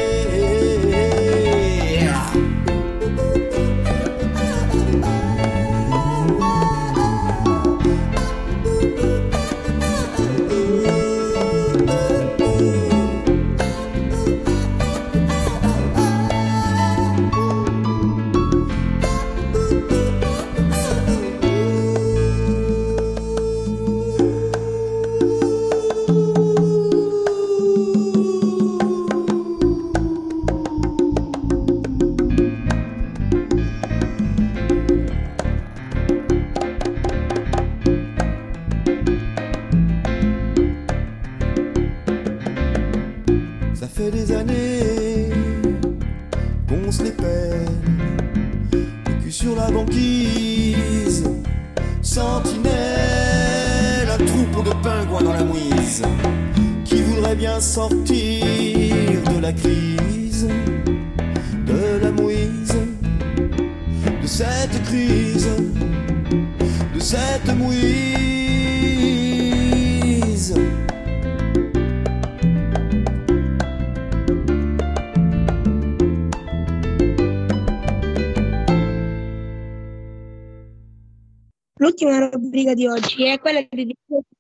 [82.71, 83.95] Rubrica di oggi è quella dei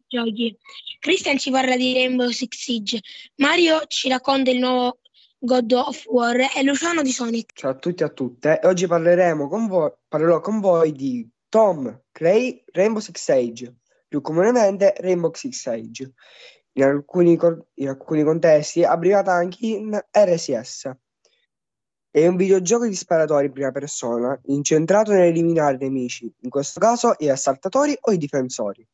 [0.07, 0.57] giochi.
[0.99, 2.99] Christian ci parla di Rainbow Six Siege,
[3.37, 4.99] Mario ci racconta il nuovo
[5.39, 7.53] God of War e Luciano di Sonic.
[7.53, 8.59] Ciao a tutti e a tutte.
[8.63, 13.75] Oggi parleremo con voi, parlerò con voi di Tom Clay Rainbow Six Siege,
[14.07, 16.13] più comunemente Rainbow Six Siege.
[16.73, 17.37] In alcuni,
[17.75, 20.89] in alcuni contesti abbreviata anche in RSS.
[22.13, 27.29] È un videogioco di sparatori in prima persona, incentrato nell'eliminare nemici, in questo caso gli
[27.29, 28.85] assaltatori o i difensori.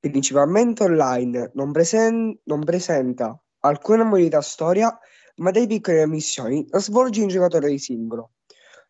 [0.00, 4.98] Principalmente online, non, presen- non presenta alcuna modalità storia,
[5.36, 8.32] ma delle piccole missioni da svolgere in giocatore di singolo.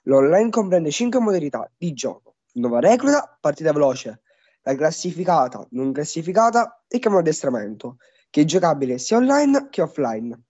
[0.04, 4.22] L'online comprende 5 modalità di gioco: nuova recluta, partita veloce,
[4.62, 7.98] la classificata, non classificata e chiamo addestramento,
[8.30, 10.44] che è giocabile sia online che offline.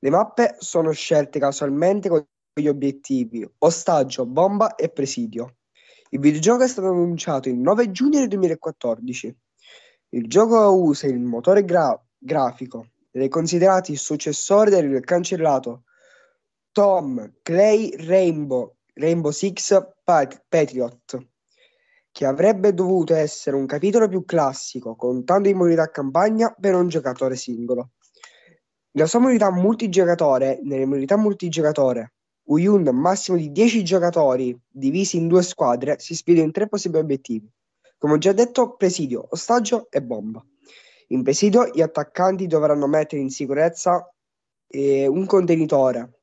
[0.00, 5.56] Le mappe sono scelte casualmente con gli obiettivi ostaggio, bomba e presidio.
[6.10, 9.34] Il videogioco è stato annunciato il 9 giugno del 2014.
[10.10, 15.84] Il gioco usa il motore gra- grafico ed è considerato il successore del cancellato
[16.72, 21.26] Tom Clay Rainbow, Rainbow Six Pat- Patriot,
[22.10, 27.36] che avrebbe dovuto essere un capitolo più classico, contando in modalità campagna per un giocatore
[27.36, 27.92] singolo.
[28.92, 32.12] La sua modalità multigiocatore, nelle modalità multigiocatore
[32.66, 37.50] un massimo di 10 giocatori divisi in due squadre si sfidano in tre possibili obiettivi.
[37.98, 40.44] Come ho già detto, presidio, ostaggio e bomba.
[41.08, 44.12] In presidio gli attaccanti dovranno mettere in sicurezza
[44.66, 46.20] eh, un contenitore.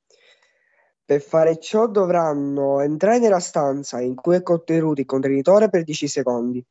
[1.06, 6.08] Per fare ciò dovranno entrare nella stanza in cui è contenuto il contenitore per 10
[6.08, 6.66] secondi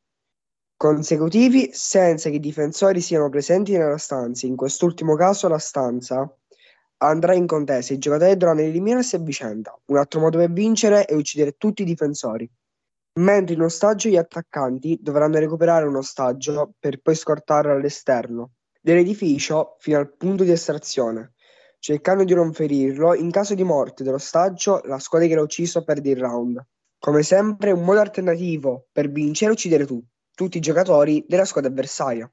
[0.79, 4.47] consecutivi senza che i difensori siano presenti nella stanza.
[4.47, 6.33] In quest'ultimo caso la stanza
[6.99, 7.93] andrà in contesa.
[7.93, 9.77] I giocatori dovranno eliminarsi a vicenda.
[9.87, 12.49] Un altro modo per vincere è uccidere tutti i difensori.
[13.19, 19.99] Mentre in ostaggio gli attaccanti dovranno recuperare un ostaggio per poi scortarlo all'esterno dell'edificio fino
[19.99, 21.33] al punto di estrazione,
[21.79, 23.15] cercando di non ferirlo.
[23.15, 26.65] In caso di morte dell'ostaggio, la squadra che l'ha ucciso perde il round.
[26.99, 30.03] Come sempre, un modo alternativo per vincere è uccidere tu,
[30.35, 32.31] tutti i giocatori della squadra avversaria.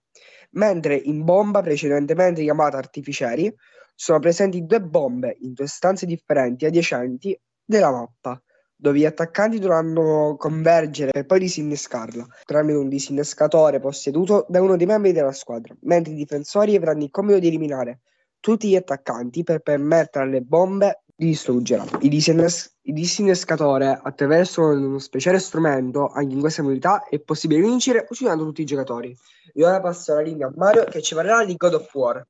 [0.51, 3.53] Mentre in bomba, precedentemente chiamata artificieri,
[3.95, 8.39] sono presenti due bombe in due stanze differenti adiacenti della mappa,
[8.75, 14.85] dove gli attaccanti dovranno convergere per poi disinnescarla tramite un disinnescatore posseduto da uno dei
[14.85, 18.01] membri della squadra, mentre i difensori avranno il compito di eliminare
[18.39, 21.99] tutti gli attaccanti per permettere alle bombe di distruggerla.
[22.01, 28.05] Il, disinnes- il disinnescatore, attraverso uno speciale strumento, anche in questa modalità, è possibile vincere
[28.09, 29.17] uccidendo tutti i giocatori.
[29.53, 32.27] E ora passo la linea a Mario che ci parlerà di God of War.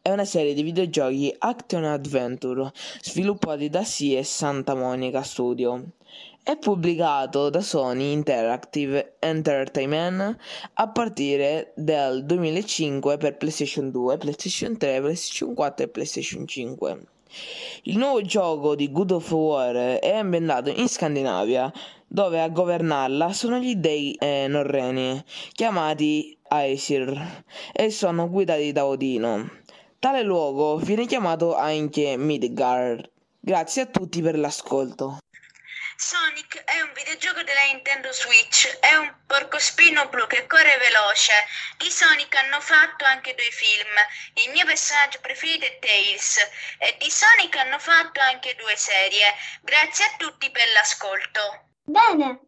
[0.00, 2.70] È una serie di videogiochi Action Adventure
[3.02, 5.84] sviluppati da SIE Santa Monica Studio.
[6.42, 10.36] È pubblicato da Sony Interactive Entertainment
[10.74, 17.06] a partire dal 2005 per PlayStation 2, PlayStation 3, PlayStation 4 e PlayStation 5.
[17.82, 21.72] Il nuovo gioco di God of War è ambientato in Scandinavia,
[22.06, 25.22] dove a governarla sono gli dei eh, norreni,
[25.52, 29.50] chiamati Aesir, e sono guidati da Odino.
[29.98, 33.10] Tale luogo viene chiamato anche Midgard.
[33.40, 35.18] Grazie a tutti per l'ascolto.
[35.98, 41.32] Sonic è un videogioco della Nintendo Switch, è un porcospino blu che corre veloce.
[41.78, 43.96] Di Sonic hanno fatto anche due film.
[44.44, 46.36] Il mio personaggio preferito è Tails
[46.78, 49.32] e di Sonic hanno fatto anche due serie.
[49.62, 51.40] Grazie a tutti per l'ascolto.
[51.82, 52.40] Bene,